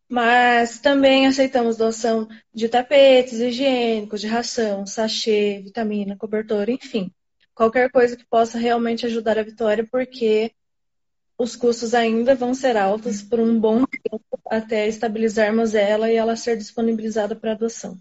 Mas 0.08 0.78
também 0.78 1.26
aceitamos 1.26 1.76
doação 1.76 2.28
de 2.52 2.68
tapetes 2.68 3.40
higiênicos, 3.40 4.20
de 4.20 4.26
ração, 4.26 4.86
sachê, 4.86 5.60
vitamina, 5.64 6.16
cobertor, 6.16 6.68
enfim 6.68 7.12
qualquer 7.54 7.90
coisa 7.90 8.16
que 8.16 8.26
possa 8.26 8.58
realmente 8.58 9.06
ajudar 9.06 9.38
a 9.38 9.42
Vitória, 9.42 9.86
porque 9.90 10.52
os 11.38 11.56
custos 11.56 11.94
ainda 11.94 12.34
vão 12.34 12.54
ser 12.54 12.76
altos 12.76 13.22
por 13.22 13.40
um 13.40 13.58
bom 13.58 13.84
tempo 13.86 14.24
até 14.46 14.86
estabilizarmos 14.88 15.74
ela 15.74 16.10
e 16.10 16.16
ela 16.16 16.36
ser 16.36 16.56
disponibilizada 16.56 17.34
para 17.34 17.52
adoção. 17.52 17.96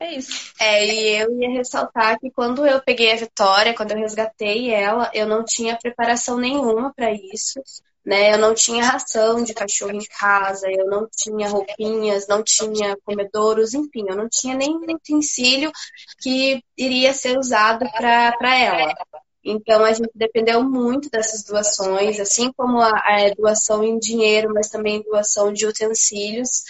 É 0.00 0.14
isso. 0.14 0.52
É, 0.60 0.86
e 0.86 1.22
eu 1.22 1.40
ia 1.40 1.50
ressaltar 1.50 2.20
que 2.20 2.30
quando 2.30 2.64
eu 2.64 2.80
peguei 2.80 3.12
a 3.12 3.16
Vitória, 3.16 3.74
quando 3.74 3.90
eu 3.90 3.98
resgatei 3.98 4.70
ela, 4.70 5.10
eu 5.12 5.26
não 5.26 5.44
tinha 5.44 5.76
preparação 5.76 6.38
nenhuma 6.38 6.92
para 6.94 7.12
isso 7.12 7.60
né? 8.08 8.32
Eu 8.32 8.38
não 8.38 8.54
tinha 8.54 8.82
ração 8.82 9.44
de 9.44 9.52
cachorro 9.52 9.92
em 9.92 10.04
casa, 10.18 10.66
eu 10.70 10.86
não 10.86 11.06
tinha 11.14 11.46
roupinhas, 11.46 12.26
não 12.26 12.42
tinha 12.42 12.96
comedouros, 13.04 13.74
enfim, 13.74 14.06
eu 14.08 14.16
não 14.16 14.26
tinha 14.30 14.54
nenhum 14.54 14.80
utensílio 14.94 15.70
que 16.18 16.64
iria 16.74 17.12
ser 17.12 17.38
usado 17.38 17.84
para 17.92 18.58
ela. 18.58 18.94
Então 19.50 19.82
a 19.84 19.92
gente 19.92 20.10
dependeu 20.14 20.62
muito 20.62 21.08
dessas 21.10 21.42
doações, 21.42 22.20
assim 22.20 22.52
como 22.52 22.80
a, 22.80 22.90
a 22.90 23.34
doação 23.36 23.82
em 23.82 23.98
dinheiro, 23.98 24.52
mas 24.52 24.68
também 24.68 25.02
doação 25.02 25.52
de 25.52 25.66
utensílios. 25.66 26.62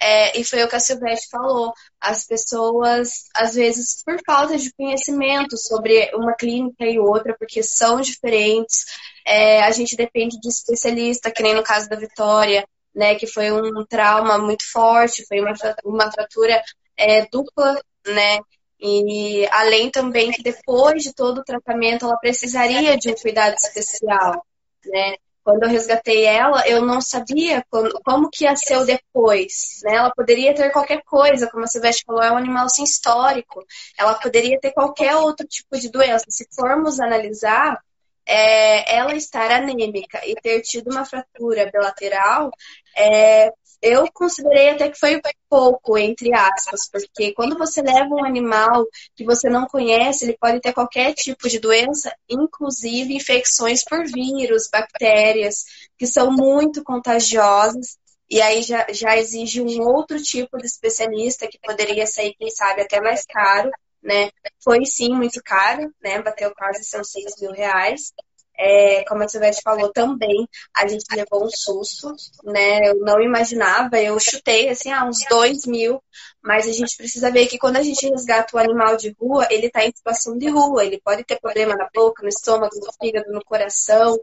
É, 0.00 0.38
e 0.38 0.44
foi 0.44 0.62
o 0.62 0.68
que 0.68 0.76
a 0.76 0.80
Silvete 0.80 1.28
falou. 1.30 1.72
As 2.00 2.26
pessoas, 2.26 3.24
às 3.34 3.54
vezes, 3.54 4.02
por 4.04 4.20
falta 4.26 4.56
de 4.58 4.70
conhecimento 4.74 5.56
sobre 5.56 6.10
uma 6.14 6.34
clínica 6.34 6.84
e 6.84 6.98
outra, 6.98 7.34
porque 7.38 7.62
são 7.62 8.00
diferentes, 8.02 8.84
é, 9.26 9.62
a 9.62 9.70
gente 9.70 9.96
depende 9.96 10.38
de 10.38 10.48
especialista, 10.48 11.30
que 11.30 11.42
nem 11.42 11.54
no 11.54 11.62
caso 11.62 11.88
da 11.88 11.96
Vitória, 11.96 12.66
né, 12.94 13.14
que 13.14 13.26
foi 13.26 13.50
um 13.50 13.84
trauma 13.86 14.38
muito 14.38 14.70
forte, 14.70 15.26
foi 15.26 15.40
uma, 15.40 15.52
uma 15.84 16.10
fratura 16.12 16.62
é, 16.96 17.26
dupla, 17.26 17.80
né, 18.06 18.40
e 18.80 19.46
além 19.50 19.90
também 19.90 20.30
que 20.30 20.42
depois 20.42 21.02
de 21.02 21.14
todo 21.14 21.38
o 21.38 21.44
tratamento 21.44 22.04
ela 22.04 22.18
precisaria 22.18 22.96
de 22.96 23.10
um 23.10 23.14
cuidado 23.14 23.54
especial, 23.54 24.44
né? 24.84 25.16
Quando 25.42 25.62
eu 25.62 25.68
resgatei 25.68 26.24
ela, 26.24 26.66
eu 26.68 26.84
não 26.84 27.00
sabia 27.00 27.64
como, 28.04 28.28
que 28.28 28.44
ia 28.44 28.56
ser 28.56 28.78
o 28.78 28.84
depois, 28.84 29.80
né? 29.84 29.94
Ela 29.94 30.10
poderia 30.10 30.52
ter 30.52 30.70
qualquer 30.70 31.02
coisa, 31.04 31.48
como 31.48 31.62
a 31.62 31.68
Silvestre 31.68 32.04
falou, 32.04 32.20
é 32.20 32.32
um 32.32 32.36
animal 32.36 32.68
sem 32.68 32.84
histórico. 32.84 33.64
Ela 33.96 34.14
poderia 34.14 34.58
ter 34.58 34.72
qualquer 34.72 35.14
outro 35.14 35.46
tipo 35.46 35.78
de 35.78 35.88
doença. 35.88 36.24
Se 36.28 36.48
formos 36.52 36.98
analisar, 36.98 37.80
é, 38.26 38.96
ela 38.96 39.14
estar 39.14 39.52
anêmica 39.52 40.20
e 40.26 40.34
ter 40.34 40.60
tido 40.62 40.90
uma 40.90 41.04
fratura 41.04 41.70
bilateral 41.70 42.50
é, 42.96 43.52
eu 43.82 44.06
considerei 44.12 44.70
até 44.70 44.88
que 44.88 44.98
foi 44.98 45.20
pouco, 45.48 45.96
entre 45.96 46.32
aspas, 46.34 46.88
porque 46.90 47.32
quando 47.32 47.56
você 47.56 47.82
leva 47.82 48.14
um 48.14 48.24
animal 48.24 48.86
que 49.14 49.24
você 49.24 49.48
não 49.48 49.66
conhece, 49.66 50.24
ele 50.24 50.36
pode 50.38 50.60
ter 50.60 50.72
qualquer 50.72 51.14
tipo 51.14 51.48
de 51.48 51.58
doença, 51.58 52.14
inclusive 52.28 53.14
infecções 53.14 53.84
por 53.84 54.04
vírus, 54.06 54.68
bactérias, 54.70 55.64
que 55.98 56.06
são 56.06 56.30
muito 56.32 56.82
contagiosas. 56.82 57.96
E 58.28 58.40
aí 58.40 58.62
já, 58.62 58.86
já 58.90 59.16
exige 59.16 59.60
um 59.60 59.82
outro 59.82 60.20
tipo 60.20 60.58
de 60.58 60.66
especialista 60.66 61.46
que 61.46 61.60
poderia 61.60 62.06
sair, 62.06 62.34
quem 62.34 62.50
sabe, 62.50 62.82
até 62.82 63.00
mais 63.00 63.24
caro, 63.24 63.70
né? 64.02 64.30
Foi 64.62 64.84
sim 64.84 65.10
muito 65.14 65.40
caro, 65.44 65.92
né? 66.02 66.20
Bateu 66.22 66.52
quase 66.54 66.82
seus 66.84 67.10
6 67.10 67.40
mil 67.40 67.52
reais. 67.52 68.12
É, 68.58 69.04
como 69.04 69.22
a 69.22 69.28
Silvete 69.28 69.60
falou 69.62 69.92
também, 69.92 70.48
a 70.74 70.86
gente 70.86 71.04
levou 71.14 71.44
um 71.44 71.50
susto, 71.50 72.14
né? 72.44 72.88
Eu 72.88 72.96
não 73.00 73.20
imaginava, 73.20 74.00
eu 74.00 74.18
chutei 74.18 74.68
assim, 74.68 74.90
ah, 74.90 75.04
uns 75.04 75.18
dois 75.28 75.66
mil, 75.66 76.02
mas 76.42 76.66
a 76.66 76.72
gente 76.72 76.96
precisa 76.96 77.30
ver 77.30 77.46
que 77.46 77.58
quando 77.58 77.76
a 77.76 77.82
gente 77.82 78.08
resgata 78.08 78.56
o 78.56 78.60
animal 78.60 78.96
de 78.96 79.14
rua, 79.20 79.46
ele 79.50 79.66
está 79.66 79.84
em 79.84 79.92
situação 79.94 80.38
de 80.38 80.48
rua, 80.48 80.84
ele 80.84 81.00
pode 81.04 81.24
ter 81.24 81.38
problema 81.40 81.76
na 81.76 81.88
boca, 81.94 82.22
no 82.22 82.28
estômago, 82.28 82.74
no 82.76 82.92
fígado, 83.00 83.30
no 83.30 83.44
coração, 83.44 84.18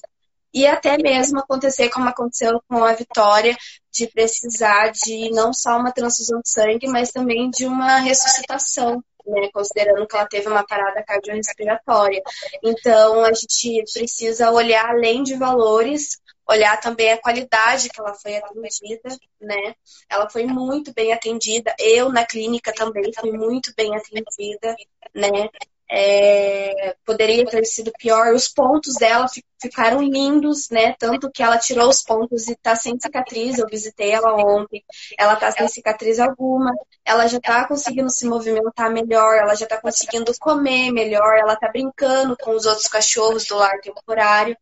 e 0.54 0.67
até 0.67 0.98
mesmo 0.98 1.39
acontecer 1.39 1.89
como 1.89 2.08
aconteceu 2.08 2.62
com 2.67 2.84
a 2.84 2.93
Vitória, 2.93 3.56
de 3.91 4.08
precisar 4.08 4.91
de 4.91 5.32
não 5.32 5.52
só 5.54 5.78
uma 5.78 5.91
transfusão 5.91 6.41
de 6.41 6.50
sangue, 6.50 6.88
mas 6.88 7.12
também 7.12 7.50
de 7.50 7.65
uma 7.65 7.98
ressuscitação 7.98 9.04
né, 9.26 9.50
considerando 9.54 10.08
que 10.08 10.16
ela 10.16 10.28
teve 10.28 10.48
uma 10.48 10.66
parada 10.66 11.04
cardiorrespiratória. 11.04 12.22
Então, 12.64 13.24
a 13.24 13.34
gente 13.34 13.84
precisa 13.94 14.52
olhar 14.52 14.90
além 14.90 15.24
de 15.24 15.36
valores, 15.36 16.22
olhar 16.48 16.80
também 16.80 17.12
a 17.12 17.22
qualidade 17.22 17.90
que 17.90 18.00
ela 18.00 18.14
foi 18.14 18.36
atendida, 18.38 19.18
né? 19.40 19.76
Ela 20.10 20.30
foi 20.30 20.46
muito 20.46 20.94
bem 20.94 21.14
atendida. 21.14 21.74
Eu 21.80 22.10
na 22.10 22.26
clínica 22.26 22.74
também 22.74 23.12
fui 23.14 23.32
muito 23.32 23.74
bem 23.76 23.96
atendida, 23.96 24.76
né? 25.14 25.50
É, 25.89 26.96
poderia 27.06 27.46
ter 27.46 27.65
sido 27.65 27.91
pior. 27.98 28.34
Os 28.34 28.48
pontos 28.48 28.96
dela 28.96 29.28
ficaram 29.62 30.02
lindos, 30.02 30.69
né? 30.69 30.93
Tanto 30.98 31.30
que 31.32 31.43
ela 31.43 31.58
tirou 31.58 31.89
os 31.89 32.02
pontos 32.02 32.48
e 32.48 32.56
tá 32.56 32.76
sem 32.76 33.00
cicatriz. 33.00 33.58
Eu 33.58 33.67
visitei 33.67 34.12
ela 34.12 34.34
ontem. 34.36 34.84
Ela 35.17 35.36
tá 35.36 35.52
sem 35.52 35.67
cicatriz 35.67 36.19
alguma. 36.19 36.74
Ela 37.06 37.28
já 37.28 37.39
tá 37.39 37.67
conseguindo 37.67 38.10
se 38.10 38.26
movimentar 38.26 38.91
melhor. 38.91 39.36
Ela 39.38 39.56
já 39.56 39.67
tá 39.67 39.80
conseguindo 39.80 40.32
comer 40.39 40.91
melhor. 40.91 41.38
Ela 41.38 41.56
tá 41.56 41.69
brincando 41.69 42.36
com 42.38 42.52
os 42.52 42.65
outros 42.65 42.88
cachorros 42.88 43.46
do 43.46 43.56
lar 43.56 43.80
temporário. 43.82 44.58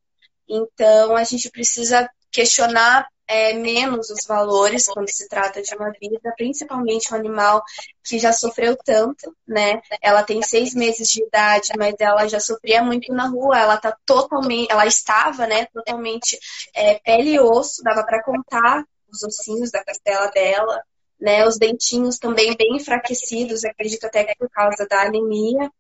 Então 0.47 1.15
a 1.15 1.23
gente 1.23 1.49
precisa 1.49 2.10
questionar 2.29 3.07
é, 3.32 3.54
menos 3.54 4.10
os 4.10 4.26
valores 4.28 4.86
quando 4.88 5.10
se 5.10 5.26
trata 5.30 5.62
de 5.62 5.74
uma 5.74 5.89
vida, 5.91 6.34
principalmente 6.36 7.13
um 7.13 7.15
animal 7.15 7.63
que 8.04 8.20
já 8.20 8.34
sofreu 8.34 8.76
tanto, 8.76 9.34
né? 9.48 9.82
Ela 10.02 10.22
tem 10.22 10.41
seis 10.41 10.76
meses 10.76 11.08
de 11.08 11.24
idade, 11.24 11.70
mas 11.78 11.96
ela 11.98 12.28
já 12.28 12.41
sofria 12.41 12.84
muito 12.84 13.13
na 13.13 13.30
rua. 13.30 13.58
Ela 13.58 13.78
tá 13.78 13.96
totalmente, 14.06 14.70
ela 14.70 14.86
estava, 14.86 15.48
né? 15.48 15.65
Totalmente 15.67 16.38
é, 16.76 17.00
pele 17.00 17.36
e 17.36 17.39
osso, 17.39 17.82
dava 17.82 18.04
para 18.04 18.22
contar 18.22 18.84
os 19.10 19.24
ossinhos 19.24 19.72
da 19.72 19.82
costela 19.86 20.28
dela, 20.32 20.84
né? 21.17 21.48
Os 21.48 21.58
dentinhos 21.58 22.17
também 22.17 22.54
bem 22.58 22.76
enfraquecidos, 22.76 23.63
acredito 23.63 24.06
até 24.08 24.26
que 24.26 24.36
por 24.36 24.50
causa 24.50 24.86
da 24.89 25.04
anemia. 25.04 25.72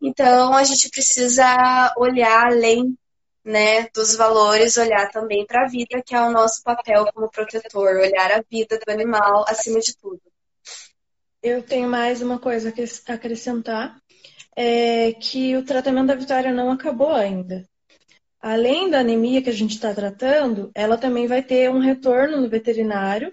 Então 0.00 0.54
a 0.54 0.64
gente 0.64 0.88
precisa 0.88 1.92
olhar 1.98 2.46
além 2.46 2.96
né, 3.46 3.88
dos 3.94 4.16
valores, 4.16 4.76
olhar 4.76 5.08
também 5.12 5.46
para 5.46 5.64
a 5.64 5.68
vida, 5.68 6.02
que 6.04 6.16
é 6.16 6.20
o 6.20 6.32
nosso 6.32 6.64
papel 6.64 7.06
como 7.14 7.30
protetor, 7.30 7.96
olhar 7.96 8.32
a 8.32 8.42
vida 8.50 8.76
do 8.76 8.90
animal 8.90 9.44
acima 9.46 9.78
de 9.78 9.96
tudo. 9.96 10.20
Eu 11.40 11.62
tenho 11.62 11.88
mais 11.88 12.20
uma 12.20 12.40
coisa 12.40 12.74
a 13.08 13.12
acrescentar, 13.12 13.96
é 14.56 15.12
que 15.12 15.56
o 15.56 15.64
tratamento 15.64 16.08
da 16.08 16.16
Vitória 16.16 16.52
não 16.52 16.72
acabou 16.72 17.12
ainda. 17.12 17.64
Além 18.40 18.90
da 18.90 18.98
anemia 18.98 19.40
que 19.40 19.50
a 19.50 19.52
gente 19.52 19.76
está 19.76 19.94
tratando, 19.94 20.72
ela 20.74 20.98
também 20.98 21.28
vai 21.28 21.40
ter 21.40 21.70
um 21.70 21.78
retorno 21.78 22.40
no 22.40 22.48
veterinário, 22.48 23.32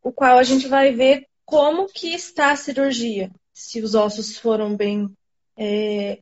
o 0.00 0.12
qual 0.12 0.38
a 0.38 0.44
gente 0.44 0.68
vai 0.68 0.92
ver 0.92 1.26
como 1.44 1.88
que 1.88 2.14
está 2.14 2.52
a 2.52 2.56
cirurgia. 2.56 3.32
se 3.52 3.80
os 3.80 3.96
ossos 3.96 4.38
foram 4.38 4.76
bem 4.76 5.08
é, 5.56 6.20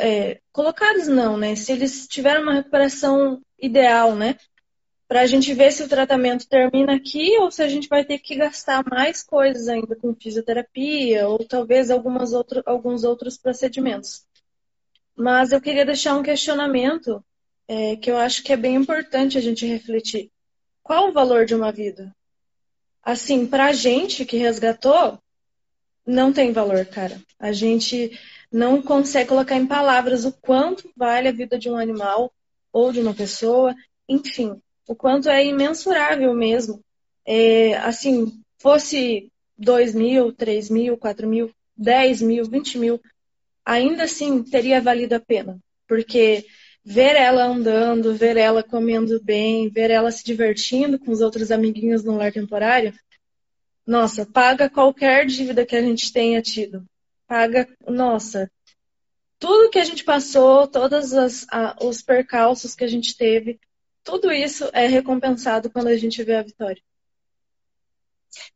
é, 0.00 0.40
colocados, 0.52 1.08
não, 1.08 1.36
né? 1.36 1.54
Se 1.54 1.72
eles 1.72 2.06
tiveram 2.06 2.42
uma 2.42 2.54
recuperação 2.54 3.40
ideal, 3.58 4.14
né? 4.14 4.36
Para 5.06 5.22
a 5.22 5.26
gente 5.26 5.54
ver 5.54 5.72
se 5.72 5.82
o 5.82 5.88
tratamento 5.88 6.48
termina 6.48 6.94
aqui 6.94 7.38
ou 7.38 7.50
se 7.50 7.62
a 7.62 7.68
gente 7.68 7.88
vai 7.88 8.04
ter 8.04 8.18
que 8.18 8.36
gastar 8.36 8.84
mais 8.84 9.22
coisas 9.22 9.68
ainda 9.68 9.96
com 9.96 10.14
fisioterapia 10.14 11.26
ou 11.28 11.38
talvez 11.44 11.90
algumas 11.90 12.32
outro, 12.32 12.62
alguns 12.66 13.04
outros 13.04 13.38
procedimentos. 13.38 14.26
Mas 15.16 15.50
eu 15.50 15.60
queria 15.60 15.84
deixar 15.84 16.14
um 16.16 16.22
questionamento 16.22 17.24
é, 17.66 17.96
que 17.96 18.10
eu 18.10 18.16
acho 18.16 18.42
que 18.42 18.52
é 18.52 18.56
bem 18.56 18.76
importante 18.76 19.38
a 19.38 19.40
gente 19.40 19.66
refletir. 19.66 20.30
Qual 20.82 21.08
o 21.08 21.12
valor 21.12 21.44
de 21.44 21.54
uma 21.54 21.72
vida? 21.72 22.14
Assim, 23.02 23.46
para 23.46 23.66
a 23.66 23.72
gente 23.72 24.24
que 24.24 24.36
resgatou, 24.36 25.18
não 26.06 26.32
tem 26.32 26.52
valor, 26.52 26.84
cara. 26.86 27.20
A 27.38 27.52
gente 27.52 28.18
não 28.50 28.80
consegue 28.80 29.28
colocar 29.28 29.56
em 29.56 29.66
palavras 29.66 30.24
o 30.24 30.32
quanto 30.32 30.90
vale 30.96 31.28
a 31.28 31.32
vida 31.32 31.58
de 31.58 31.70
um 31.70 31.76
animal 31.76 32.32
ou 32.72 32.92
de 32.92 33.00
uma 33.00 33.14
pessoa, 33.14 33.74
enfim, 34.08 34.60
o 34.86 34.94
quanto 34.94 35.28
é 35.28 35.44
imensurável 35.44 36.34
mesmo. 36.34 36.82
É, 37.26 37.76
assim, 37.76 38.40
fosse 38.58 39.30
2 39.56 39.94
mil, 39.94 40.32
3 40.32 40.70
mil, 40.70 40.96
4 40.96 41.28
mil, 41.28 41.50
10 41.76 42.22
mil, 42.22 42.44
20 42.44 42.78
mil, 42.78 43.00
ainda 43.64 44.04
assim 44.04 44.42
teria 44.42 44.80
valido 44.80 45.14
a 45.14 45.20
pena. 45.20 45.58
Porque 45.86 46.46
ver 46.84 47.16
ela 47.16 47.44
andando, 47.44 48.14
ver 48.14 48.36
ela 48.36 48.62
comendo 48.62 49.22
bem, 49.22 49.68
ver 49.68 49.90
ela 49.90 50.10
se 50.10 50.24
divertindo 50.24 50.98
com 50.98 51.10
os 51.10 51.20
outros 51.20 51.50
amiguinhos 51.50 52.02
no 52.02 52.16
lar 52.16 52.32
temporário, 52.32 52.94
nossa, 53.86 54.26
paga 54.26 54.68
qualquer 54.68 55.26
dívida 55.26 55.64
que 55.64 55.76
a 55.76 55.82
gente 55.82 56.12
tenha 56.12 56.42
tido. 56.42 56.84
Paga, 57.28 57.68
nossa, 57.86 58.50
tudo 59.38 59.70
que 59.70 59.78
a 59.78 59.84
gente 59.84 60.02
passou, 60.02 60.66
todos 60.66 61.12
os 61.12 62.02
percalços 62.02 62.74
que 62.74 62.84
a 62.84 62.88
gente 62.88 63.16
teve, 63.16 63.60
tudo 64.02 64.32
isso 64.32 64.70
é 64.72 64.86
recompensado 64.86 65.70
quando 65.70 65.88
a 65.88 65.96
gente 65.96 66.24
vê 66.24 66.36
a 66.36 66.42
vitória. 66.42 66.82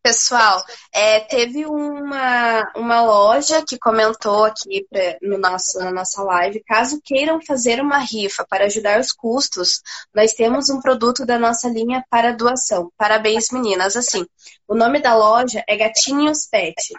Pessoal, 0.03 0.65
é, 0.93 1.21
teve 1.21 1.67
uma, 1.67 2.73
uma 2.75 3.03
loja 3.03 3.65
que 3.67 3.79
comentou 3.79 4.45
aqui 4.45 4.87
pra, 4.89 5.19
no 5.23 5.39
nosso, 5.39 5.79
na 5.79 5.91
nossa 5.91 6.23
live. 6.23 6.63
Caso 6.67 7.01
queiram 7.05 7.41
fazer 7.41 7.81
uma 7.81 7.99
rifa 7.99 8.45
para 8.49 8.65
ajudar 8.67 9.01
os 9.01 9.13
custos, 9.13 9.81
nós 10.15 10.33
temos 10.33 10.69
um 10.69 10.81
produto 10.81 11.25
da 11.25 11.39
nossa 11.39 11.69
linha 11.69 12.05
para 12.11 12.33
doação. 12.33 12.91
Parabéns, 12.97 13.51
meninas. 13.51 13.97
Assim, 13.97 14.27
o 14.67 14.75
nome 14.75 15.01
da 15.01 15.15
loja 15.15 15.63
é 15.69 15.77
Gatinhos 15.77 16.47
Pet. 16.47 16.95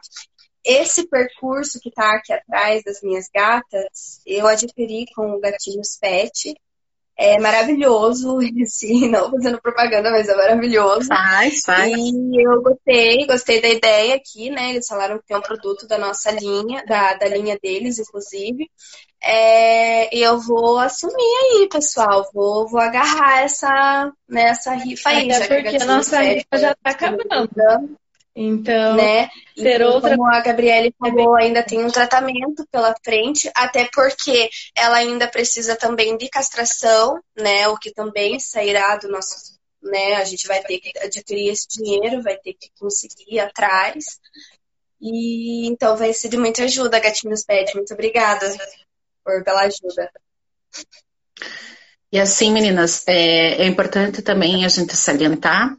Esse 0.65 1.07
percurso 1.07 1.79
que 1.79 1.89
está 1.89 2.15
aqui 2.15 2.31
atrás 2.31 2.83
das 2.83 3.01
minhas 3.01 3.27
gatas, 3.33 4.21
eu 4.25 4.47
adquiri 4.47 5.05
com 5.13 5.31
o 5.31 5.39
Gatinhos 5.39 5.97
Pet 5.99 6.55
é 7.15 7.37
maravilhoso, 7.39 8.39
sim, 8.65 9.09
não 9.09 9.29
fazendo 9.29 9.61
propaganda, 9.61 10.09
mas 10.09 10.27
é 10.27 10.35
maravilhoso. 10.35 11.07
Faz, 11.07 11.61
faz. 11.61 11.93
E 11.93 12.47
eu 12.47 12.61
gostei, 12.61 13.25
gostei 13.27 13.61
da 13.61 13.69
ideia 13.69 14.15
aqui, 14.15 14.49
né? 14.49 14.71
Eles 14.71 14.87
falaram 14.87 15.19
que 15.19 15.25
tem 15.27 15.37
um 15.37 15.41
produto 15.41 15.87
da 15.87 15.97
nossa 15.97 16.31
linha, 16.31 16.83
da, 16.85 17.13
da 17.13 17.27
linha 17.27 17.57
deles, 17.61 17.99
inclusive. 17.99 18.69
É, 19.21 20.13
e 20.15 20.21
eu 20.21 20.39
vou 20.39 20.79
assumir 20.79 21.13
aí, 21.13 21.69
pessoal. 21.69 22.29
Vou, 22.33 22.67
vou 22.67 22.79
agarrar 22.79 23.43
essa, 23.43 24.11
né, 24.27 24.49
essa 24.49 24.73
rifa 24.73 25.09
aí. 25.09 25.31
Até 25.31 25.61
porque 25.61 25.77
a 25.77 25.85
nossa 25.85 26.19
rifa 26.19 26.57
já 26.57 26.75
tá 26.75 26.91
acabando. 26.91 27.97
Então, 28.35 28.95
né? 28.95 29.29
ter 29.55 29.81
e, 29.81 29.83
outra. 29.83 30.17
Como 30.17 30.25
a 30.25 30.39
Gabriele 30.41 30.93
falou, 30.97 31.35
ainda 31.35 31.61
tem 31.61 31.83
um 31.83 31.91
tratamento 31.91 32.65
pela 32.71 32.95
frente, 33.03 33.49
até 33.55 33.87
porque 33.93 34.49
ela 34.75 34.97
ainda 34.97 35.27
precisa 35.27 35.75
também 35.75 36.17
de 36.17 36.27
castração, 36.29 37.21
né? 37.37 37.67
O 37.67 37.77
que 37.77 37.91
também 37.91 38.39
sairá 38.39 38.95
do 38.97 39.07
nosso. 39.09 39.53
Né, 39.85 40.13
a 40.13 40.23
gente 40.23 40.47
vai 40.47 40.63
ter 40.63 40.79
que 40.79 40.97
adquirir 40.97 41.49
esse 41.49 41.67
dinheiro, 41.67 42.23
vai 42.23 42.37
ter 42.37 42.53
que 42.53 42.71
conseguir 42.79 43.25
ir 43.27 43.39
atrás. 43.41 44.17
E 45.01 45.67
então 45.67 45.97
vai 45.97 46.13
ser 46.13 46.29
de 46.29 46.37
muita 46.37 46.63
ajuda, 46.63 47.01
Gatinhos 47.01 47.43
Pet. 47.43 47.75
Muito 47.75 47.93
obrigada 47.93 48.49
por, 49.25 49.43
pela 49.43 49.63
ajuda. 49.63 50.09
E 52.09 52.17
assim, 52.17 52.53
meninas, 52.53 53.05
é, 53.09 53.63
é 53.63 53.65
importante 53.65 54.21
também 54.21 54.63
a 54.63 54.69
gente 54.69 54.95
salientar 54.95 55.75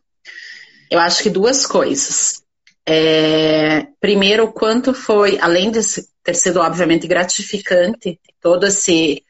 eu 0.94 1.00
acho 1.00 1.24
que 1.24 1.30
duas 1.30 1.66
coisas. 1.66 2.43
É, 2.86 3.86
primeiro, 4.00 4.44
o 4.44 4.52
quanto 4.52 4.92
foi, 4.92 5.38
além 5.40 5.70
de 5.70 5.80
ter 6.22 6.34
sido 6.34 6.60
obviamente 6.60 7.06
gratificante, 7.06 8.20
todo 8.40 8.66
esse 8.66 9.24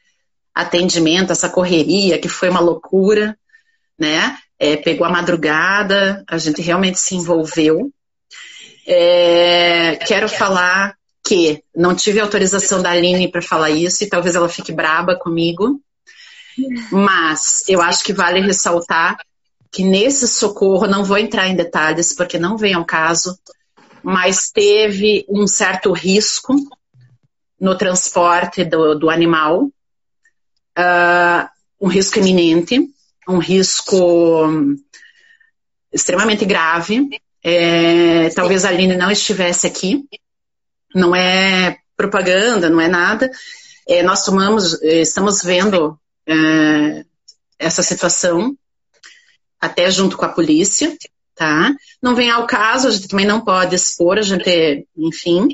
atendimento, 0.53 1.31
essa 1.31 1.49
correria, 1.49 2.19
que 2.19 2.29
foi 2.29 2.49
uma 2.49 2.59
loucura, 2.59 3.37
né? 3.97 4.37
É, 4.57 4.77
pegou 4.77 5.05
a 5.05 5.09
madrugada, 5.09 6.23
a 6.27 6.37
gente 6.37 6.61
realmente 6.61 6.99
se 6.99 7.15
envolveu. 7.15 7.91
É, 8.87 9.97
quero 10.05 10.29
falar 10.29 10.95
que 11.25 11.63
não 11.75 11.95
tive 11.95 12.19
autorização 12.19 12.81
da 12.81 12.91
Aline 12.91 13.29
para 13.29 13.41
falar 13.41 13.71
isso 13.71 14.03
e 14.03 14.07
talvez 14.07 14.35
ela 14.35 14.47
fique 14.47 14.71
braba 14.71 15.15
comigo, 15.17 15.81
mas 16.91 17.63
eu 17.67 17.81
acho 17.81 18.03
que 18.03 18.13
vale 18.13 18.39
ressaltar 18.39 19.17
que 19.71 19.83
nesse 19.83 20.27
socorro, 20.27 20.87
não 20.87 21.03
vou 21.03 21.17
entrar 21.17 21.47
em 21.47 21.55
detalhes 21.55 22.13
porque 22.13 22.39
não 22.39 22.57
vem 22.57 22.73
ao 22.73 22.85
caso, 22.85 23.37
mas 24.03 24.51
teve 24.51 25.25
um 25.27 25.47
certo 25.47 25.91
risco 25.91 26.55
no 27.59 27.77
transporte 27.77 28.63
do, 28.63 28.95
do 28.95 29.09
animal, 29.09 29.63
uh, 30.77 31.49
um 31.81 31.87
risco 31.87 32.19
iminente, 32.19 32.87
um 33.27 33.39
risco 33.39 33.97
extremamente 35.91 36.45
grave. 36.45 37.09
É, 37.43 38.29
talvez 38.29 38.65
a 38.65 38.69
Aline 38.69 38.95
não 38.95 39.11
estivesse 39.11 39.67
aqui, 39.67 40.03
não 40.93 41.15
é 41.15 41.77
propaganda, 41.95 42.69
não 42.69 42.81
é 42.81 42.87
nada. 42.87 43.29
É, 43.87 44.01
nós 44.03 44.25
tomamos, 44.25 44.81
estamos 44.83 45.43
vendo 45.43 45.99
é, 46.27 47.05
essa 47.57 47.83
situação 47.83 48.55
até 49.59 49.89
junto 49.89 50.17
com 50.17 50.25
a 50.25 50.29
polícia, 50.29 50.95
tá? 51.35 51.73
Não 52.01 52.15
vem 52.15 52.29
ao 52.31 52.47
caso, 52.47 52.87
a 52.87 52.91
gente 52.91 53.07
também 53.07 53.25
não 53.25 53.41
pode 53.41 53.75
expor, 53.75 54.17
a 54.17 54.21
gente, 54.21 54.87
enfim, 54.97 55.49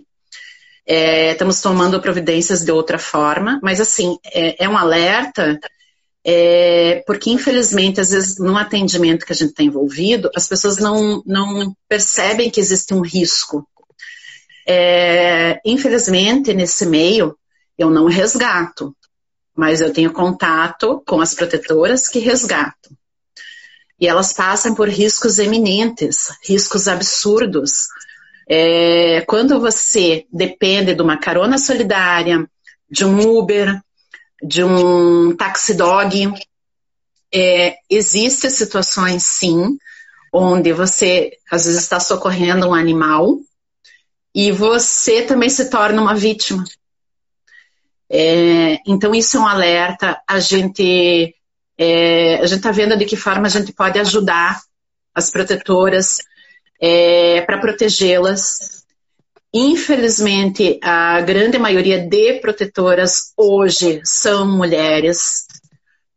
é, 0.86 1.32
estamos 1.32 1.62
tomando 1.62 2.02
providências 2.02 2.64
de 2.64 2.72
outra 2.72 3.00
forma, 3.00 3.60
mas 3.64 3.82
assim, 3.82 4.18
é, 4.26 4.64
é 4.64 4.70
um 4.70 4.78
alerta, 4.78 5.60
é, 6.24 7.04
porque 7.08 7.32
infelizmente, 7.32 8.00
às 8.00 8.12
vezes, 8.12 8.38
no 8.38 8.56
atendimento 8.56 9.26
que 9.26 9.34
a 9.34 9.36
gente 9.36 9.50
está 9.50 9.64
envolvido, 9.64 10.30
as 10.36 10.48
pessoas 10.48 10.78
não, 10.78 11.24
não 11.26 11.76
percebem 11.90 12.50
que 12.50 12.60
existe 12.60 12.94
um 12.94 13.02
risco. 13.02 13.68
É, 14.68 15.60
infelizmente, 15.66 16.54
nesse 16.54 16.86
meio, 16.86 17.36
eu 17.78 17.90
não 17.90 18.06
resgato, 18.06 18.96
mas 19.56 19.82
eu 19.82 19.92
tenho 19.92 20.14
contato 20.14 21.02
com 21.08 21.20
as 21.20 21.34
protetoras 21.34 22.08
que 22.08 22.20
resgatam 22.20 22.96
e 24.02 24.08
elas 24.08 24.34
passam 24.34 24.74
por 24.74 24.90
riscos 24.90 25.38
eminentes, 25.38 26.36
riscos 26.44 26.88
absurdos. 26.88 27.88
É, 28.50 29.22
quando 29.28 29.60
você 29.60 30.26
depende 30.34 30.96
de 30.96 31.02
uma 31.04 31.20
carona 31.20 31.60
solidária, 31.60 32.50
de 32.90 33.06
um 33.06 33.38
Uber, 33.38 33.80
de 34.42 34.64
um 34.64 35.36
taxi 35.36 35.76
dog, 35.76 36.34
é, 37.32 37.76
existem 37.88 38.50
situações 38.50 39.22
sim, 39.22 39.78
onde 40.34 40.74
você 40.74 41.32
às 41.52 41.66
vezes 41.66 41.82
está 41.82 42.00
socorrendo 42.00 42.70
um 42.70 42.74
animal 42.74 43.38
e 44.34 44.52
você 44.52 45.22
também 45.22 45.50
se 45.50 45.70
torna 45.70 46.02
uma 46.02 46.16
vítima. 46.16 46.64
É, 48.10 48.80
então 48.88 49.14
isso 49.14 49.38
é 49.38 49.40
um 49.40 49.48
alerta. 49.48 50.20
A 50.28 50.40
gente 50.40 51.36
é, 51.84 52.36
a 52.36 52.46
gente 52.46 52.58
está 52.60 52.72
vendo 52.72 52.96
de 52.96 53.06
que 53.06 53.16
forma 53.16 53.48
a 53.48 53.50
gente 53.50 53.74
pode 53.74 53.98
ajudar 53.98 54.62
as 55.16 55.32
protetoras 55.32 56.20
é, 56.80 57.42
para 57.42 57.58
protegê-las. 57.58 58.86
Infelizmente, 59.52 60.80
a 60.84 61.22
grande 61.22 61.58
maioria 61.58 61.98
de 61.98 62.34
protetoras 62.40 63.34
hoje 63.36 64.00
são 64.04 64.48
mulheres. 64.48 65.48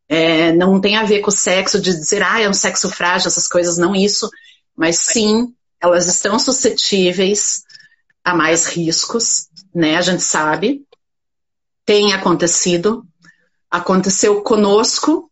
É, 0.07 0.53
não 0.53 0.83
tem 0.83 0.97
a 0.97 1.05
ver 1.05 1.21
com 1.21 1.31
o 1.31 1.33
sexo, 1.33 1.81
de 1.81 1.95
dizer, 1.95 2.23
ah, 2.23 2.43
é 2.43 2.49
um 2.49 2.53
sexo 2.53 2.91
frágil, 2.91 3.29
essas 3.29 3.49
coisas, 3.49 3.79
não 3.79 3.97
isso. 3.97 4.29
Mas 4.77 4.99
sim, 4.99 5.55
elas 5.81 6.07
estão 6.07 6.39
suscetíveis 6.39 7.63
a 8.23 8.35
mais 8.35 8.67
riscos, 8.67 9.49
né? 9.75 9.97
A 9.97 10.03
gente 10.03 10.23
sabe. 10.23 10.85
Tem 11.87 12.13
acontecido. 12.13 13.03
Aconteceu 13.71 14.43
conosco, 14.43 15.31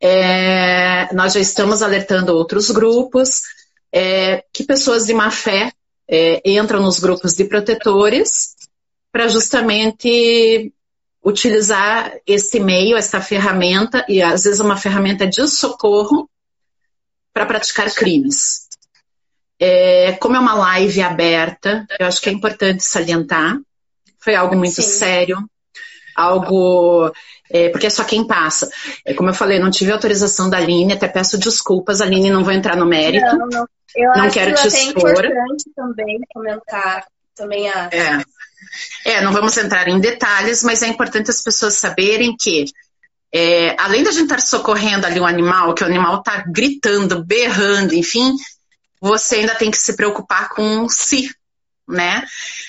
é, 0.00 1.12
nós 1.14 1.32
já 1.32 1.40
estamos 1.40 1.82
alertando 1.82 2.34
outros 2.34 2.70
grupos 2.70 3.42
é, 3.92 4.44
que 4.52 4.64
pessoas 4.64 5.06
de 5.06 5.14
má 5.14 5.30
fé 5.30 5.72
é, 6.08 6.42
entram 6.44 6.82
nos 6.82 6.98
grupos 6.98 7.34
de 7.34 7.44
protetores 7.44 8.54
para 9.10 9.28
justamente 9.28 10.72
utilizar 11.24 12.12
esse 12.26 12.60
meio, 12.60 12.96
essa 12.96 13.20
ferramenta, 13.20 14.04
e 14.08 14.22
às 14.22 14.44
vezes 14.44 14.60
uma 14.60 14.76
ferramenta 14.76 15.26
de 15.26 15.48
socorro 15.48 16.30
para 17.32 17.46
praticar 17.46 17.92
crimes. 17.92 18.68
É, 19.58 20.12
como 20.20 20.36
é 20.36 20.38
uma 20.38 20.54
live 20.54 21.00
aberta, 21.02 21.86
eu 21.98 22.06
acho 22.06 22.20
que 22.20 22.28
é 22.28 22.32
importante 22.32 22.84
salientar. 22.84 23.58
Foi 24.20 24.34
algo 24.34 24.54
muito 24.54 24.82
Sim. 24.82 24.82
sério, 24.82 25.38
algo. 26.14 27.12
É, 27.50 27.68
porque 27.68 27.86
é 27.86 27.90
só 27.90 28.04
quem 28.04 28.26
passa. 28.26 28.68
É, 29.04 29.14
como 29.14 29.30
eu 29.30 29.34
falei, 29.34 29.58
não 29.58 29.70
tive 29.70 29.92
autorização 29.92 30.50
da 30.50 30.58
Aline, 30.58 30.92
até 30.92 31.08
peço 31.08 31.38
desculpas, 31.38 32.00
Aline, 32.00 32.30
não 32.30 32.44
vou 32.44 32.52
entrar 32.52 32.76
no 32.76 32.86
mérito. 32.86 33.24
Não, 33.24 33.46
não. 33.46 33.66
Eu 33.94 34.10
não 34.14 34.30
quero 34.30 34.54
te 34.54 34.66
expor. 34.66 35.08
É 35.08 35.12
importante 35.12 35.64
também 35.74 36.20
comentar 36.32 37.06
também 37.34 37.68
a. 37.68 37.88
É. 37.92 38.22
é, 39.12 39.20
não 39.22 39.32
vamos 39.32 39.56
entrar 39.56 39.88
em 39.88 40.00
detalhes, 40.00 40.62
mas 40.62 40.82
é 40.82 40.88
importante 40.88 41.30
as 41.30 41.42
pessoas 41.42 41.74
saberem 41.74 42.36
que 42.36 42.66
é, 43.32 43.76
além 43.78 44.02
da 44.02 44.10
gente 44.10 44.24
estar 44.24 44.40
socorrendo 44.40 45.06
ali 45.06 45.20
um 45.20 45.26
animal, 45.26 45.74
que 45.74 45.82
o 45.82 45.86
animal 45.86 46.18
está 46.18 46.44
gritando, 46.48 47.24
berrando, 47.24 47.94
enfim, 47.94 48.34
você 49.00 49.36
ainda 49.36 49.54
tem 49.54 49.70
que 49.70 49.78
se 49.78 49.94
preocupar 49.94 50.48
com 50.48 50.88
si, 50.88 51.30
né? 51.88 52.24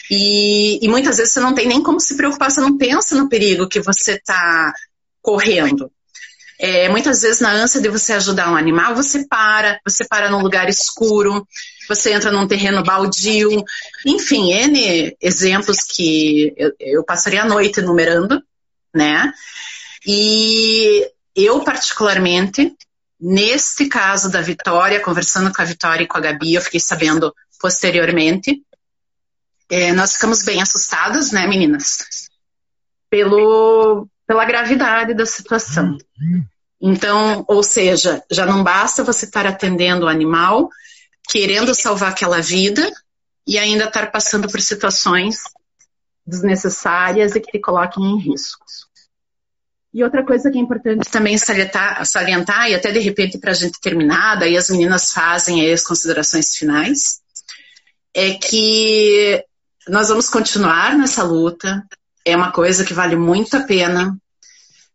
E, 0.10 0.84
e 0.86 0.88
muitas 0.88 1.18
vezes 1.18 1.34
você 1.34 1.40
não 1.40 1.54
tem 1.54 1.68
nem 1.68 1.82
como 1.82 2.00
se 2.00 2.16
preocupar, 2.16 2.52
você 2.52 2.62
não 2.62 2.78
pensa 2.78 3.16
no 3.16 3.30
perigo 3.30 3.68
que 3.68 3.80
você 3.80 4.14
está 4.14 4.74
correndo. 5.22 5.92
É, 6.60 6.90
muitas 6.90 7.22
vezes, 7.22 7.40
na 7.40 7.52
ânsia 7.52 7.80
de 7.80 7.90
você 7.90 8.14
ajudar 8.14 8.52
um 8.52 8.56
animal, 8.56 8.96
você 8.96 9.28
para, 9.28 9.80
você 9.86 10.06
para 10.06 10.32
num 10.32 10.42
lugar 10.42 10.68
escuro, 10.68 11.48
você 11.88 12.12
entra 12.12 12.32
num 12.32 12.48
terreno 12.48 12.84
baldio, 12.84 13.64
enfim, 14.06 14.52
N 14.52 15.16
exemplos 15.22 15.84
que 15.84 16.54
eu, 16.58 16.72
eu 16.80 17.04
passaria 17.04 17.44
a 17.44 17.48
noite 17.48 17.80
enumerando, 17.80 18.42
né? 18.94 19.32
E 20.06 21.08
eu, 21.36 21.60
particularmente, 21.60 22.74
neste 23.22 23.88
caso 23.88 24.32
da 24.32 24.42
Vitória, 24.42 25.00
conversando 25.00 25.54
com 25.54 25.62
a 25.62 25.66
Vitória 25.66 26.04
e 26.04 26.08
com 26.08 26.18
a 26.18 26.22
Gabi, 26.22 26.56
eu 26.56 26.62
fiquei 26.62 26.80
sabendo 26.80 27.34
posteriormente, 27.60 28.64
é, 29.70 29.92
nós 29.94 30.14
ficamos 30.14 30.44
bem 30.44 30.62
assustadas, 30.62 31.32
né, 31.32 31.46
meninas? 31.48 32.30
Pelo, 33.10 34.08
pela 34.26 34.46
gravidade 34.46 35.14
da 35.14 35.26
situação. 35.26 35.98
Então, 36.82 37.44
ou 37.48 37.64
seja, 37.64 38.24
já 38.30 38.46
não 38.46 38.64
basta 38.64 39.04
você 39.04 39.26
estar 39.26 39.46
atendendo 39.46 40.06
o 40.06 40.10
animal, 40.10 40.70
querendo 41.30 41.74
salvar 41.74 42.12
aquela 42.12 42.42
vida 42.42 42.92
e 43.46 43.58
ainda 43.58 43.86
estar 43.86 44.12
passando 44.12 44.48
por 44.50 44.62
situações 44.62 45.44
desnecessárias 46.26 47.36
e 47.36 47.40
que 47.40 47.52
te 47.52 47.60
coloquem 47.60 48.04
em 48.04 48.20
risco. 48.20 48.66
E 49.94 50.04
outra 50.04 50.24
coisa 50.24 50.52
que 50.52 50.58
é 50.58 50.62
importante 50.62 51.10
também 51.10 51.38
salientar, 51.38 52.06
salientar 52.06 52.70
e 52.70 52.76
até 52.76 52.92
de 52.92 53.00
repente 53.00 53.38
para 53.40 53.52
a 53.52 53.54
gente 53.54 53.80
terminar, 53.80 54.36
daí 54.36 54.56
as 54.58 54.70
meninas 54.70 55.12
fazem 55.12 55.72
as 55.72 55.84
considerações 55.84 56.56
finais, 56.56 57.22
é 58.14 58.34
que 58.34 59.44
nós 59.88 60.10
vamos 60.10 60.30
continuar 60.30 60.98
nessa 60.98 61.24
luta, 61.24 61.84
é 62.26 62.36
uma 62.36 62.52
coisa 62.52 62.84
que 62.84 62.94
vale 62.94 63.16
muito 63.16 63.56
a 63.56 63.62
pena. 63.62 64.18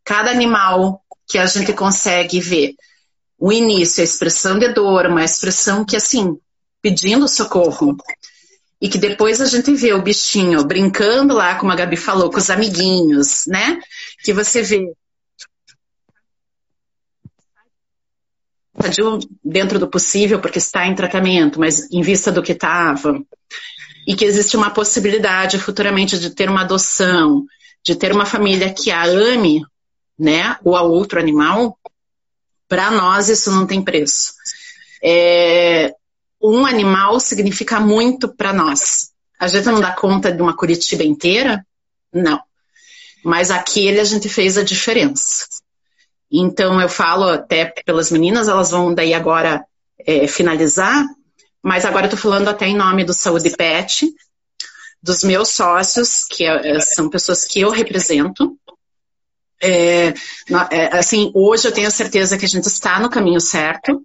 Cada 0.04 0.30
animal 0.30 1.02
que 1.26 1.38
a 1.38 1.46
gente 1.46 1.72
consegue 1.72 2.40
ver 2.40 2.74
o 3.38 3.52
início, 3.52 4.00
a 4.00 4.04
expressão 4.04 4.58
de 4.58 4.72
dor, 4.72 5.06
uma 5.06 5.24
expressão 5.24 5.84
que, 5.84 5.96
assim, 5.96 6.38
pedindo 6.80 7.26
socorro, 7.26 7.96
e 8.80 8.88
que 8.88 8.98
depois 8.98 9.40
a 9.40 9.46
gente 9.46 9.72
vê 9.74 9.92
o 9.94 10.02
bichinho 10.02 10.64
brincando 10.64 11.34
lá, 11.34 11.54
como 11.54 11.70
a 11.70 11.76
Gabi 11.76 11.96
falou, 11.96 12.30
com 12.30 12.38
os 12.38 12.50
amiguinhos, 12.50 13.44
né? 13.46 13.80
Que 14.24 14.32
você 14.32 14.60
vê 14.60 14.92
dentro 19.44 19.78
do 19.78 19.88
possível, 19.88 20.40
porque 20.40 20.58
está 20.58 20.86
em 20.86 20.94
tratamento, 20.96 21.60
mas 21.60 21.88
em 21.92 22.02
vista 22.02 22.32
do 22.32 22.42
que 22.42 22.52
estava, 22.52 23.22
e 24.06 24.14
que 24.14 24.24
existe 24.24 24.56
uma 24.56 24.70
possibilidade 24.70 25.58
futuramente 25.58 26.18
de 26.18 26.30
ter 26.30 26.48
uma 26.48 26.62
adoção, 26.62 27.44
de 27.84 27.94
ter 27.94 28.12
uma 28.12 28.26
família 28.26 28.72
que 28.72 28.90
a 28.90 29.04
ame, 29.04 29.64
né, 30.18 30.56
ou 30.64 30.76
a 30.76 30.82
outro 30.82 31.18
animal, 31.18 31.78
para 32.68 32.90
nós 32.90 33.28
isso 33.28 33.50
não 33.50 33.66
tem 33.66 33.82
preço. 33.82 34.32
É, 35.02 35.94
um 36.40 36.64
animal 36.64 37.20
significa 37.20 37.78
muito 37.78 38.28
para 38.28 38.52
nós. 38.52 39.10
A 39.38 39.46
gente 39.46 39.66
não 39.66 39.80
dá 39.80 39.92
conta 39.92 40.32
de 40.32 40.40
uma 40.40 40.56
Curitiba 40.56 41.04
inteira? 41.04 41.66
Não. 42.12 42.40
Mas 43.24 43.50
aquele 43.50 44.00
a 44.00 44.04
gente 44.04 44.28
fez 44.28 44.56
a 44.56 44.62
diferença. 44.62 45.46
Então 46.30 46.80
eu 46.80 46.88
falo 46.88 47.28
até 47.28 47.66
pelas 47.84 48.10
meninas, 48.10 48.48
elas 48.48 48.70
vão 48.70 48.94
daí 48.94 49.12
agora 49.12 49.64
é, 49.98 50.26
finalizar, 50.26 51.04
mas 51.62 51.84
agora 51.84 52.06
eu 52.06 52.10
tô 52.10 52.16
falando 52.16 52.48
até 52.48 52.66
em 52.66 52.76
nome 52.76 53.04
do 53.04 53.14
Saúde 53.14 53.50
Pet, 53.50 54.12
dos 55.02 55.22
meus 55.22 55.48
sócios, 55.50 56.24
que 56.24 56.44
é, 56.44 56.80
são 56.80 57.08
pessoas 57.08 57.44
que 57.44 57.60
eu 57.60 57.70
represento, 57.70 58.58
é, 59.62 60.08
é, 60.72 60.98
assim, 60.98 61.30
hoje 61.32 61.68
eu 61.68 61.72
tenho 61.72 61.88
certeza 61.88 62.36
que 62.36 62.44
a 62.44 62.48
gente 62.48 62.66
está 62.66 62.98
no 62.98 63.08
caminho 63.08 63.40
certo. 63.40 64.04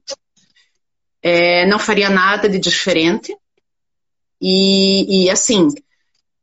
É, 1.19 1.65
não 1.65 1.79
faria 1.79 2.11
nada 2.11 2.47
de 2.47 2.59
diferente. 2.59 3.35
E, 4.39 5.25
e, 5.25 5.29
assim, 5.31 5.69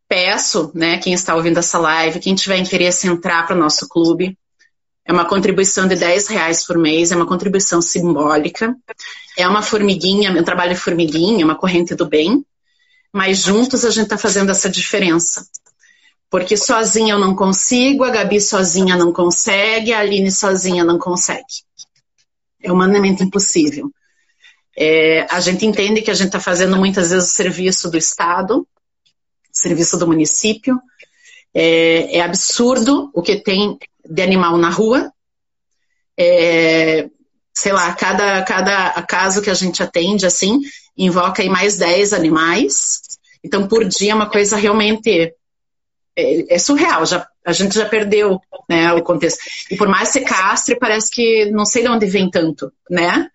peço, 0.09 0.73
né, 0.75 0.99
quem 0.99 1.13
está 1.13 1.37
ouvindo 1.37 1.59
essa 1.59 1.79
live, 1.79 2.19
quem 2.19 2.35
tiver 2.35 2.59
interesse 2.59 3.07
em 3.07 3.11
entrar 3.11 3.47
para 3.47 3.55
o 3.55 3.59
nosso 3.59 3.89
clube, 3.89 4.37
é 5.07 5.13
uma 5.13 5.27
contribuição 5.27 5.87
de 5.87 5.97
10 5.97 6.29
reais 6.29 6.65
por 6.67 6.79
mês, 6.79 7.13
é 7.13 7.17
uma 7.17 7.27
contribuição 7.27 7.83
simbólica, 7.83 8.75
é 9.37 9.47
uma 9.47 9.63
formiguinha, 9.63 10.33
um 10.33 10.45
trabalho 10.45 10.75
de 10.75 10.81
formiguinha, 10.81 11.45
uma 11.45 11.57
corrente 11.57 11.95
do 11.95 12.07
bem, 12.07 12.45
mas 13.13 13.39
juntos 13.39 13.85
a 13.85 13.91
gente 13.91 14.05
está 14.05 14.19
fazendo 14.19 14.51
essa 14.51 14.69
diferença. 14.69 15.47
Porque 16.31 16.57
sozinha 16.57 17.15
eu 17.15 17.19
não 17.19 17.37
consigo, 17.37 18.03
a 18.03 18.11
Gabi 18.11 18.41
sozinha 18.41 18.97
não 18.97 19.13
consegue, 19.13 19.93
a 19.93 20.01
Aline 20.01 20.33
sozinha 20.33 20.83
não 20.83 20.99
consegue. 20.99 21.45
É 22.63 22.73
humanamente 22.73 23.23
impossível. 23.23 23.91
É, 24.77 25.27
a 25.31 25.39
gente 25.39 25.65
entende 25.65 26.03
que 26.03 26.11
a 26.11 26.15
gente 26.15 26.27
está 26.27 26.41
fazendo 26.41 26.77
muitas 26.77 27.11
vezes 27.11 27.31
o 27.31 27.33
serviço 27.33 27.91
do 27.91 27.97
Estado, 27.97 28.67
serviço 29.53 29.97
do 29.97 30.07
município. 30.07 30.81
É, 31.55 32.19
é 32.19 32.21
absurdo 32.21 33.11
o 33.15 33.23
que 33.23 33.37
tem 33.37 33.79
de 34.05 34.23
animal 34.23 34.59
na 34.59 34.71
rua. 34.71 35.13
É, 36.19 37.09
sei 37.53 37.73
lá, 37.73 37.93
cada, 37.95 38.43
cada 38.43 39.03
caso 39.03 39.41
que 39.41 39.51
a 39.51 39.55
gente 39.55 39.83
atende, 39.83 40.27
assim, 40.27 40.61
invoca 40.97 41.43
aí 41.43 41.49
mais 41.49 41.77
10 41.77 42.13
animais. 42.13 43.01
Então, 43.43 43.69
por 43.69 43.85
dia 43.85 44.13
é 44.13 44.15
uma 44.15 44.29
coisa 44.29 44.57
realmente 44.57 45.35
é, 46.17 46.55
é, 46.55 46.59
surreal, 46.59 47.05
já, 47.05 47.27
a 47.45 47.53
gente 47.53 47.75
já 47.75 47.87
perdeu 47.87 48.41
né, 48.69 48.93
o 48.93 49.03
contexto. 49.03 49.41
E 49.71 49.77
por 49.77 49.89
mais 49.89 50.11
ser 50.11 50.21
castre, 50.21 50.79
parece 50.79 51.11
que 51.11 51.51
não 51.51 51.67
sei 51.67 51.83
de 51.83 51.89
onde 51.89 52.07
vem 52.07 52.31
tanto, 52.31 52.73
né? 52.89 53.29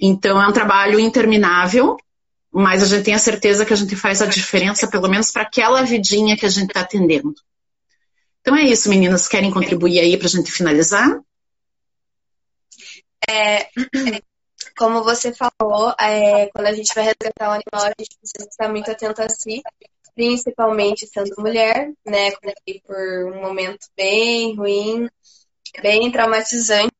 Então 0.00 0.40
é 0.40 0.46
um 0.46 0.52
trabalho 0.52 1.00
interminável, 1.00 1.96
mas 2.52 2.82
a 2.82 2.86
gente 2.86 3.04
tem 3.04 3.14
a 3.14 3.18
certeza 3.18 3.64
que 3.64 3.72
a 3.72 3.76
gente 3.76 3.94
faz 3.94 4.22
a 4.22 4.26
diferença, 4.26 4.88
pelo 4.88 5.08
menos 5.08 5.30
para 5.30 5.42
aquela 5.42 5.82
vidinha 5.82 6.36
que 6.36 6.46
a 6.46 6.48
gente 6.48 6.68
está 6.68 6.80
atendendo. 6.80 7.34
Então 8.40 8.56
é 8.56 8.62
isso, 8.62 8.88
meninas. 8.88 9.28
Querem 9.28 9.50
contribuir 9.50 10.00
aí 10.00 10.16
para 10.16 10.26
a 10.26 10.30
gente 10.30 10.50
finalizar? 10.50 11.20
É, 13.28 13.68
como 14.76 15.02
você 15.02 15.32
falou, 15.34 15.94
é, 16.00 16.48
quando 16.48 16.66
a 16.66 16.72
gente 16.72 16.94
vai 16.94 17.04
resgatar 17.04 17.50
um 17.50 17.52
animal, 17.52 17.92
a 17.92 17.94
gente 17.98 18.16
precisa 18.18 18.48
estar 18.48 18.68
muito 18.68 18.90
atento 18.90 19.20
a 19.20 19.28
si, 19.28 19.62
principalmente 20.14 21.06
sendo 21.06 21.34
mulher, 21.38 21.92
né? 22.06 22.30
Por 22.86 23.32
um 23.32 23.42
momento 23.42 23.86
bem 23.96 24.56
ruim, 24.56 25.08
bem 25.82 26.10
traumatizante 26.10 26.97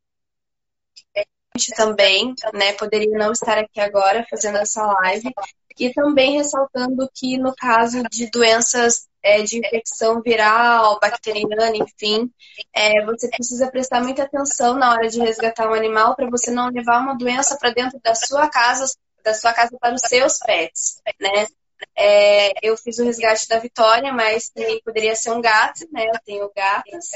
também, 1.66 2.34
né? 2.52 2.72
Poderia 2.74 3.18
não 3.18 3.32
estar 3.32 3.58
aqui 3.58 3.80
agora 3.80 4.26
fazendo 4.30 4.58
essa 4.58 4.84
live. 4.84 5.32
E 5.78 5.92
também 5.92 6.38
ressaltando 6.38 7.08
que 7.14 7.38
no 7.38 7.54
caso 7.54 8.02
de 8.10 8.28
doenças 8.30 9.06
é, 9.22 9.42
de 9.42 9.58
infecção 9.58 10.20
viral, 10.20 10.98
bacteriana, 11.00 11.76
enfim, 11.76 12.30
é, 12.74 13.04
você 13.04 13.28
precisa 13.28 13.70
prestar 13.70 14.02
muita 14.02 14.24
atenção 14.24 14.74
na 14.74 14.92
hora 14.92 15.08
de 15.08 15.20
resgatar 15.20 15.68
um 15.68 15.74
animal 15.74 16.16
para 16.16 16.28
você 16.28 16.50
não 16.50 16.68
levar 16.70 17.00
uma 17.00 17.16
doença 17.16 17.56
para 17.58 17.70
dentro 17.70 18.00
da 18.02 18.14
sua 18.14 18.48
casa, 18.48 18.92
da 19.22 19.34
sua 19.34 19.52
casa 19.52 19.76
para 19.78 19.94
os 19.94 20.02
seus 20.02 20.38
pets, 20.38 21.00
né? 21.20 21.46
É, 21.96 22.66
eu 22.66 22.76
fiz 22.76 22.98
o 22.98 23.04
resgate 23.04 23.46
da 23.48 23.58
Vitória, 23.58 24.12
mas 24.12 24.48
também 24.48 24.80
poderia 24.82 25.14
ser 25.14 25.30
um 25.30 25.40
gato, 25.40 25.86
né? 25.92 26.06
Eu 26.08 26.18
tenho 26.24 26.50
gatas. 26.54 27.10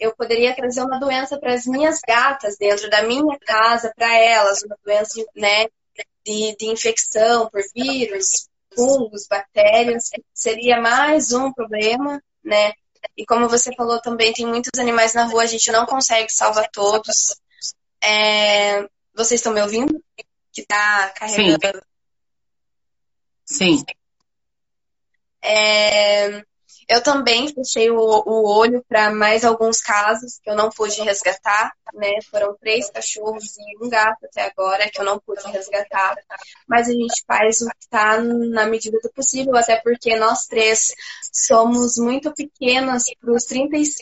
Eu 0.00 0.14
poderia 0.14 0.54
trazer 0.54 0.82
uma 0.82 0.98
doença 0.98 1.38
para 1.38 1.54
as 1.54 1.66
minhas 1.66 2.00
gatas 2.06 2.56
dentro 2.56 2.88
da 2.90 3.02
minha 3.02 3.38
casa, 3.40 3.92
para 3.96 4.16
elas, 4.16 4.62
uma 4.62 4.76
doença, 4.84 5.24
né? 5.34 5.66
De, 6.24 6.56
de 6.56 6.66
infecção 6.66 7.48
por 7.50 7.62
vírus. 7.74 8.48
fungos, 8.74 9.26
bactérias, 9.28 10.10
seria 10.32 10.80
mais 10.80 11.32
um 11.32 11.52
problema, 11.52 12.20
né? 12.42 12.72
E 13.16 13.24
como 13.24 13.48
você 13.48 13.72
falou 13.74 14.00
também, 14.00 14.32
tem 14.32 14.46
muitos 14.46 14.78
animais 14.78 15.14
na 15.14 15.24
rua, 15.24 15.42
a 15.42 15.46
gente 15.46 15.70
não 15.70 15.86
consegue 15.86 16.30
salvar 16.32 16.68
todos. 16.70 17.36
É... 18.02 18.82
Vocês 19.14 19.40
estão 19.40 19.52
me 19.52 19.62
ouvindo? 19.62 20.02
Que 20.52 20.64
tá 20.64 21.10
carregando. 21.10 21.82
Sim. 23.44 23.78
Sim. 23.78 23.84
É... 25.42 26.42
Eu 26.94 27.02
também 27.02 27.52
fechei 27.52 27.90
o, 27.90 27.98
o 27.98 28.48
olho 28.56 28.84
para 28.88 29.10
mais 29.12 29.44
alguns 29.44 29.80
casos 29.80 30.38
que 30.40 30.48
eu 30.48 30.54
não 30.54 30.70
pude 30.70 31.02
resgatar, 31.02 31.72
né? 31.92 32.20
Foram 32.30 32.54
três 32.54 32.88
cachorros 32.88 33.56
e 33.58 33.84
um 33.84 33.88
gato 33.88 34.24
até 34.26 34.42
agora 34.42 34.88
que 34.88 35.00
eu 35.00 35.04
não 35.04 35.18
pude 35.18 35.42
resgatar. 35.50 36.14
Mas 36.68 36.88
a 36.88 36.92
gente 36.92 37.24
faz 37.26 37.62
o 37.62 37.68
que 37.68 37.76
está 37.80 38.20
na 38.20 38.66
medida 38.66 38.96
do 39.02 39.10
possível, 39.10 39.56
até 39.56 39.74
porque 39.80 40.14
nós 40.14 40.46
três 40.46 40.94
somos 41.32 41.96
muito 41.98 42.32
pequenas 42.32 43.06
para 43.20 43.32
os 43.32 43.44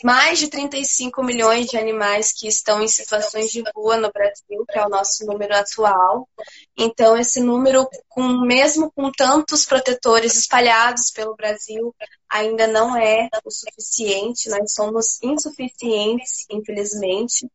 mais 0.03 0.37
de 0.37 0.49
35 0.49 1.23
milhões 1.23 1.65
de 1.65 1.77
animais 1.77 2.31
que 2.31 2.47
estão 2.47 2.79
em 2.79 2.87
situações 2.87 3.49
de 3.49 3.63
rua 3.75 3.97
no 3.97 4.11
Brasil, 4.11 4.65
que 4.69 4.77
é 4.77 4.85
o 4.85 4.89
nosso 4.89 5.25
número 5.25 5.55
atual. 5.55 6.29
Então, 6.77 7.17
esse 7.17 7.39
número, 7.39 7.89
com, 8.07 8.45
mesmo 8.45 8.91
com 8.91 9.11
tantos 9.11 9.65
protetores 9.65 10.35
espalhados 10.35 11.09
pelo 11.09 11.35
Brasil, 11.35 11.93
ainda 12.33 12.65
não 12.65 12.97
é 12.97 13.29
o 13.45 13.51
suficiente, 13.51 14.49
nós 14.49 14.73
somos 14.73 15.21
insuficientes, 15.21 16.47
infelizmente, 16.49 17.47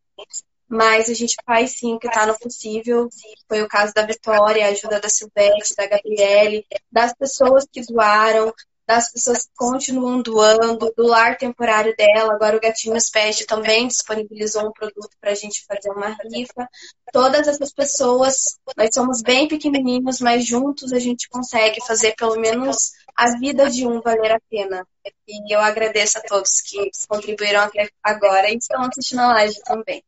mas 0.68 1.11
a 1.11 1.14
gente 1.14 1.35
faz 1.45 1.79
sim 1.79 1.95
o 1.95 1.99
que 1.99 2.07
está 2.07 2.26
no 2.26 2.39
possível. 2.39 3.09
Foi 3.49 3.62
o 3.62 3.68
caso 3.68 3.93
da 3.93 4.07
Vitória, 4.07 4.66
a 4.66 4.68
ajuda 4.68 5.01
da 5.01 5.09
Silvete, 5.09 5.74
da 5.74 5.87
Gabriele, 5.87 6.64
das 6.93 7.12
pessoas 7.14 7.66
que 7.70 7.81
doaram, 7.87 8.53
das 8.89 9.12
pessoas 9.12 9.45
que 9.45 9.53
continuam 9.55 10.22
doando, 10.22 10.91
do 10.97 11.07
lar 11.07 11.36
temporário 11.36 11.95
dela. 11.95 12.32
Agora 12.32 12.57
o 12.57 12.61
Gatinhos 12.61 13.11
Pet 13.11 13.45
também 13.45 13.86
disponibilizou 13.86 14.66
um 14.66 14.72
produto 14.72 15.11
para 15.20 15.32
a 15.32 15.34
gente 15.34 15.62
fazer 15.66 15.91
uma 15.91 16.16
rifa. 16.32 16.66
Todas 17.12 17.47
essas 17.47 17.70
pessoas, 17.70 18.59
nós 18.74 18.89
somos 18.95 19.20
bem 19.20 19.47
pequenininhos, 19.47 20.22
mas 20.22 20.47
juntos 20.47 20.95
a 20.95 20.99
gente 20.99 21.28
consegue 21.28 21.84
fazer 21.86 22.14
pelo 22.16 22.41
menos 22.41 22.93
a 23.14 23.39
vida 23.39 23.68
de 23.68 23.86
um 23.86 24.01
valer 24.01 24.32
a 24.32 24.41
pena. 24.49 24.86
E 25.28 25.55
eu 25.55 25.61
agradeço 25.61 26.16
a 26.16 26.22
todos 26.22 26.62
que 26.62 26.91
contribuíram 27.07 27.61
até 27.61 27.91
agora 28.03 28.49
e 28.51 28.57
estão 28.57 28.80
assistindo 28.80 29.20
a 29.20 29.34
live 29.34 29.61
também. 29.64 30.03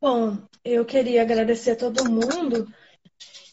Bom, 0.00 0.38
eu 0.64 0.84
queria 0.84 1.22
agradecer 1.22 1.72
a 1.72 1.76
todo 1.76 2.08
mundo 2.08 2.72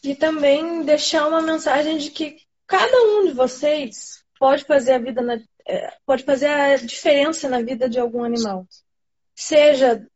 e 0.00 0.14
também 0.14 0.84
deixar 0.84 1.26
uma 1.26 1.42
mensagem 1.42 1.98
de 1.98 2.12
que 2.12 2.45
cada 2.66 2.96
um 3.02 3.26
de 3.26 3.32
vocês 3.32 4.24
pode 4.38 4.64
fazer 4.64 4.92
a 4.92 4.98
vida 4.98 5.22
na, 5.22 5.38
é, 5.66 5.92
pode 6.04 6.24
fazer 6.24 6.46
a 6.46 6.76
diferença 6.76 7.48
na 7.48 7.60
vida 7.60 7.88
de 7.88 7.98
algum 7.98 8.22
animal. 8.24 8.66
Seja 9.34 10.06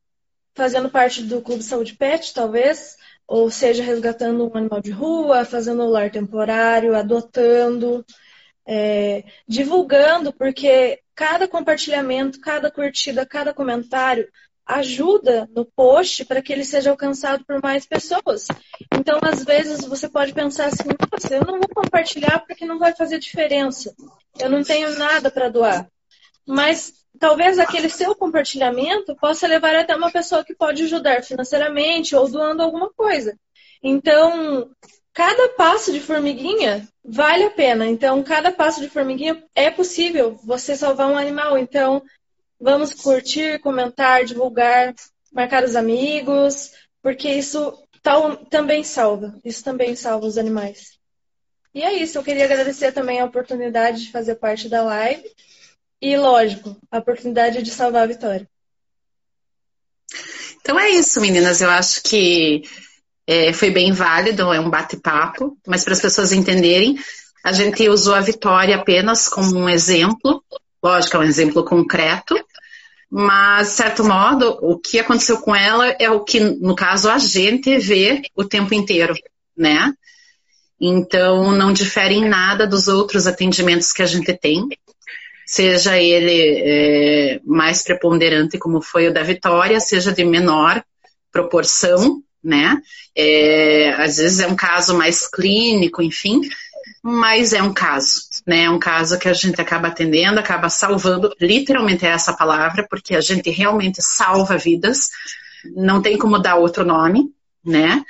fazendo 0.55 0.90
parte 0.90 1.22
do 1.22 1.40
Clube 1.40 1.62
Saúde 1.62 1.94
Pet, 1.94 2.34
talvez, 2.34 2.96
ou 3.26 3.51
seja 3.51 3.82
resgatando 3.82 4.48
um 4.48 4.57
animal 4.57 4.80
de 4.80 4.90
rua, 4.90 5.44
fazendo 5.44 5.84
um 5.84 5.88
lar 5.88 6.11
temporário, 6.11 6.96
adotando, 6.96 8.05
é, 8.66 9.24
divulgando, 9.46 10.32
porque 10.32 11.01
cada 11.14 11.46
compartilhamento, 11.46 12.40
cada 12.40 12.70
curtida, 12.70 13.26
cada 13.26 13.55
comentário 13.55 14.28
ajuda 14.79 15.49
no 15.55 15.64
post 15.64 16.25
para 16.25 16.41
que 16.43 16.53
ele 16.53 16.64
seja 16.64 16.91
alcançado 16.91 17.45
por 17.45 17.61
mais 17.62 17.87
pessoas. 17.87 18.47
Então, 18.95 19.18
às 19.23 19.45
vezes, 19.45 19.85
você 19.85 20.09
pode 20.09 20.33
pensar 20.33 20.66
assim: 20.66 20.89
nossa, 21.11 21.35
eu 21.35 21.45
não 21.45 21.59
vou 21.59 21.68
compartilhar 21.68 22.41
porque 22.41 22.64
não 22.64 22.79
vai 22.79 22.95
fazer 22.95 23.18
diferença. 23.18 23.95
Eu 24.39 24.51
não 24.51 24.62
tenho 24.62 24.97
nada 24.99 25.31
para 25.31 25.49
doar. 25.49 25.89
Mas 26.47 26.93
talvez 27.18 27.59
aquele 27.59 27.89
seu 27.89 28.14
compartilhamento 28.14 29.14
possa 29.16 29.47
levar 29.47 29.75
até 29.75 29.95
uma 29.95 30.11
pessoa 30.11 30.45
que 30.45 30.55
pode 30.55 30.85
ajudar 30.85 31.23
financeiramente 31.23 32.14
ou 32.14 32.29
doando 32.29 32.62
alguma 32.62 32.91
coisa. 32.91 33.37
Então, 33.83 34.71
cada 35.12 35.49
passo 35.51 35.93
de 35.93 36.01
formiguinha 36.01 36.89
vale 37.05 37.45
a 37.45 37.51
pena. 37.51 37.87
Então, 37.87 38.23
cada 38.23 38.53
passo 38.53 38.81
de 38.81 38.89
formiguinha 38.89 39.43
é 39.55 39.71
possível 39.71 40.39
você 40.45 40.77
salvar 40.77 41.09
um 41.09 41.18
animal. 41.18 41.59
Então, 41.59 42.03
Vamos 42.61 42.92
curtir, 42.92 43.58
comentar, 43.61 44.24
divulgar, 44.24 44.94
marcar 45.32 45.64
os 45.64 45.74
amigos, 45.74 46.72
porque 47.02 47.28
isso 47.30 47.72
tal, 48.02 48.36
também 48.36 48.84
salva. 48.84 49.34
Isso 49.44 49.64
também 49.64 49.96
salva 49.96 50.26
os 50.26 50.36
animais. 50.36 50.98
E 51.74 51.82
é 51.82 51.92
isso, 51.92 52.18
eu 52.18 52.22
queria 52.22 52.44
agradecer 52.44 52.92
também 52.92 53.20
a 53.20 53.24
oportunidade 53.24 54.04
de 54.04 54.12
fazer 54.12 54.34
parte 54.34 54.68
da 54.68 54.82
live. 54.82 55.24
E, 56.02 56.16
lógico, 56.16 56.76
a 56.90 56.98
oportunidade 56.98 57.62
de 57.62 57.70
salvar 57.70 58.04
a 58.04 58.06
Vitória. 58.06 58.48
Então 60.61 60.78
é 60.78 60.90
isso, 60.90 61.20
meninas. 61.20 61.61
Eu 61.61 61.70
acho 61.70 62.02
que 62.02 62.62
é, 63.26 63.52
foi 63.52 63.70
bem 63.70 63.92
válido, 63.92 64.52
é 64.52 64.58
um 64.58 64.70
bate-papo, 64.70 65.56
mas 65.66 65.84
para 65.84 65.92
as 65.92 66.00
pessoas 66.00 66.32
entenderem, 66.32 66.98
a 67.44 67.52
gente 67.52 67.88
usou 67.88 68.14
a 68.14 68.20
Vitória 68.20 68.76
apenas 68.76 69.28
como 69.28 69.56
um 69.56 69.68
exemplo, 69.68 70.42
lógico, 70.82 71.16
é 71.16 71.20
um 71.20 71.24
exemplo 71.24 71.64
concreto, 71.64 72.34
mas, 73.11 73.68
certo 73.68 74.04
modo, 74.04 74.56
o 74.62 74.78
que 74.78 75.00
aconteceu 75.00 75.38
com 75.38 75.54
ela 75.54 75.88
é 75.98 76.08
o 76.08 76.20
que, 76.20 76.38
no 76.38 76.76
caso, 76.76 77.11
a 77.11 77.18
gente 77.18 77.76
vê 77.78 78.22
o 78.36 78.44
tempo 78.44 78.72
inteiro, 78.72 79.14
né? 79.56 79.92
Então, 80.80 81.52
não 81.52 81.72
difere 81.72 82.14
em 82.14 82.28
nada 82.28 82.66
dos 82.66 82.86
outros 82.86 83.26
atendimentos 83.26 83.92
que 83.92 84.02
a 84.02 84.06
gente 84.06 84.32
tem, 84.32 84.68
seja 85.44 85.98
ele 85.98 86.62
é, 86.64 87.40
mais 87.44 87.82
preponderante, 87.82 88.58
como 88.58 88.80
foi 88.80 89.08
o 89.08 89.12
da 89.12 89.24
Vitória, 89.24 89.80
seja 89.80 90.12
de 90.12 90.24
menor 90.24 90.80
proporção, 91.32 92.22
né? 92.42 92.80
É, 93.16 93.90
às 93.98 94.18
vezes 94.18 94.38
é 94.38 94.46
um 94.46 94.54
caso 94.54 94.96
mais 94.96 95.28
clínico, 95.28 96.00
enfim, 96.00 96.40
mas 97.03 97.53
é 97.53 97.62
um 97.62 97.72
caso, 97.72 98.22
né? 98.46 98.64
É 98.64 98.70
um 98.70 98.78
caso 98.78 99.18
que 99.18 99.28
a 99.28 99.32
gente 99.32 99.61
acaba 99.61 99.88
atendendo, 99.88 100.38
acaba 100.38 100.68
salvando, 100.68 101.34
literalmente 101.40 102.05
é 102.05 102.11
essa 102.11 102.32
palavra, 102.32 102.86
porque 102.88 103.14
a 103.14 103.20
gente 103.20 103.48
realmente 103.51 104.03
salva 104.03 104.59
vidas, 104.59 105.09
não 105.74 106.03
tem 106.03 106.18
como 106.18 106.38
dar 106.38 106.57
outro 106.57 106.84
nome, 106.84 107.32
né? 107.64 108.05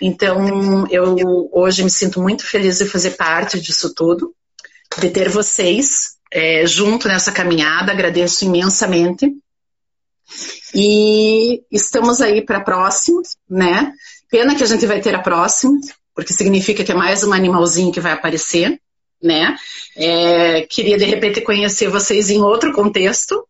Então, 0.00 0.86
eu 0.90 1.16
hoje 1.52 1.82
me 1.82 1.90
sinto 1.90 2.20
muito 2.20 2.46
feliz 2.46 2.78
de 2.78 2.84
fazer 2.84 3.12
parte 3.12 3.60
disso 3.60 3.94
tudo, 3.94 4.34
de 4.98 5.10
ter 5.10 5.28
vocês 5.28 6.18
é, 6.30 6.66
junto 6.66 7.08
nessa 7.08 7.32
caminhada, 7.32 7.92
agradeço 7.92 8.44
imensamente. 8.44 9.34
E 10.74 11.62
estamos 11.70 12.20
aí 12.20 12.44
para 12.44 12.58
a 12.58 12.64
próxima, 12.64 13.22
né? 13.48 13.92
Pena 14.30 14.54
que 14.54 14.62
a 14.62 14.66
gente 14.66 14.86
vai 14.86 15.00
ter 15.00 15.14
a 15.14 15.20
próxima, 15.20 15.78
porque 16.18 16.32
significa 16.32 16.82
que 16.82 16.90
é 16.90 16.94
mais 16.96 17.22
um 17.22 17.32
animalzinho 17.32 17.92
que 17.92 18.00
vai 18.00 18.10
aparecer, 18.10 18.80
né? 19.22 19.56
É, 19.96 20.62
queria 20.62 20.98
de 20.98 21.04
repente 21.04 21.40
conhecer 21.40 21.88
vocês 21.88 22.28
em 22.28 22.42
outro 22.42 22.72
contexto, 22.72 23.46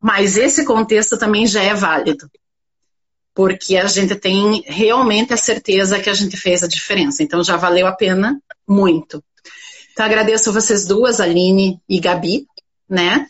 mas 0.00 0.36
esse 0.36 0.64
contexto 0.64 1.18
também 1.18 1.44
já 1.44 1.60
é 1.60 1.74
válido, 1.74 2.30
porque 3.34 3.76
a 3.76 3.88
gente 3.88 4.14
tem 4.14 4.62
realmente 4.64 5.34
a 5.34 5.36
certeza 5.36 5.98
que 5.98 6.08
a 6.08 6.14
gente 6.14 6.36
fez 6.36 6.62
a 6.62 6.68
diferença. 6.68 7.20
Então 7.20 7.42
já 7.42 7.56
valeu 7.56 7.88
a 7.88 7.96
pena 7.96 8.40
muito. 8.64 9.20
Então 9.92 10.06
agradeço 10.06 10.52
vocês 10.52 10.86
duas, 10.86 11.20
Aline 11.20 11.80
e 11.88 11.98
Gabi, 11.98 12.46
né? 12.88 13.26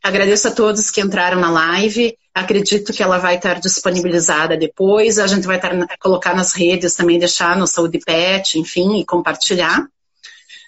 Agradeço 0.00 0.46
a 0.46 0.52
todos 0.52 0.92
que 0.92 1.00
entraram 1.00 1.40
na 1.40 1.50
live. 1.50 2.16
Acredito 2.36 2.92
que 2.92 3.02
ela 3.02 3.16
vai 3.16 3.36
estar 3.36 3.58
disponibilizada 3.60 4.58
depois. 4.58 5.18
A 5.18 5.26
gente 5.26 5.46
vai 5.46 5.56
estar 5.56 5.72
colocar 5.98 6.36
nas 6.36 6.52
redes 6.52 6.94
também, 6.94 7.18
deixar 7.18 7.56
no 7.56 7.66
Saúde 7.66 7.98
Pet, 7.98 8.58
enfim, 8.58 9.00
e 9.00 9.06
compartilhar. 9.06 9.88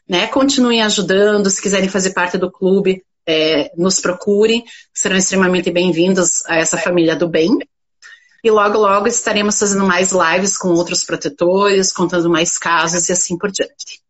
Né? 0.08 0.28
Continuem 0.28 0.80
ajudando. 0.80 1.50
Se 1.50 1.60
quiserem 1.60 1.90
fazer 1.90 2.14
parte 2.14 2.38
do 2.38 2.50
clube, 2.50 3.04
é, 3.26 3.70
nos 3.76 4.00
procurem. 4.00 4.64
Serão 4.94 5.18
extremamente 5.18 5.70
bem-vindos 5.70 6.42
a 6.46 6.56
essa 6.56 6.78
família 6.78 7.14
do 7.14 7.28
bem. 7.28 7.58
E 8.42 8.50
logo, 8.50 8.78
logo 8.78 9.06
estaremos 9.06 9.58
fazendo 9.58 9.84
mais 9.84 10.10
lives 10.10 10.56
com 10.56 10.68
outros 10.70 11.04
protetores, 11.04 11.92
contando 11.92 12.30
mais 12.30 12.56
casos 12.56 13.10
e 13.10 13.12
assim 13.12 13.36
por 13.36 13.50
diante. 13.50 14.00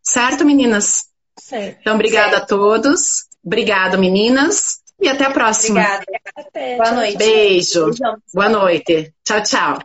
Certo, 0.00 0.44
meninas? 0.44 1.06
Certo. 1.36 1.78
Então, 1.80 1.96
obrigada 1.96 2.36
certo. 2.36 2.42
a 2.44 2.46
todos. 2.46 3.24
Obrigada, 3.44 3.98
meninas. 3.98 4.81
E 5.00 5.08
até 5.08 5.24
a 5.24 5.30
próxima. 5.30 5.80
Obrigada. 5.80 6.04
Até. 6.36 6.76
Boa 6.76 6.92
noite. 6.92 7.18
Beijo. 7.18 7.90
Boa 8.32 8.48
noite. 8.48 9.14
Tchau, 9.24 9.42
tchau. 9.42 9.78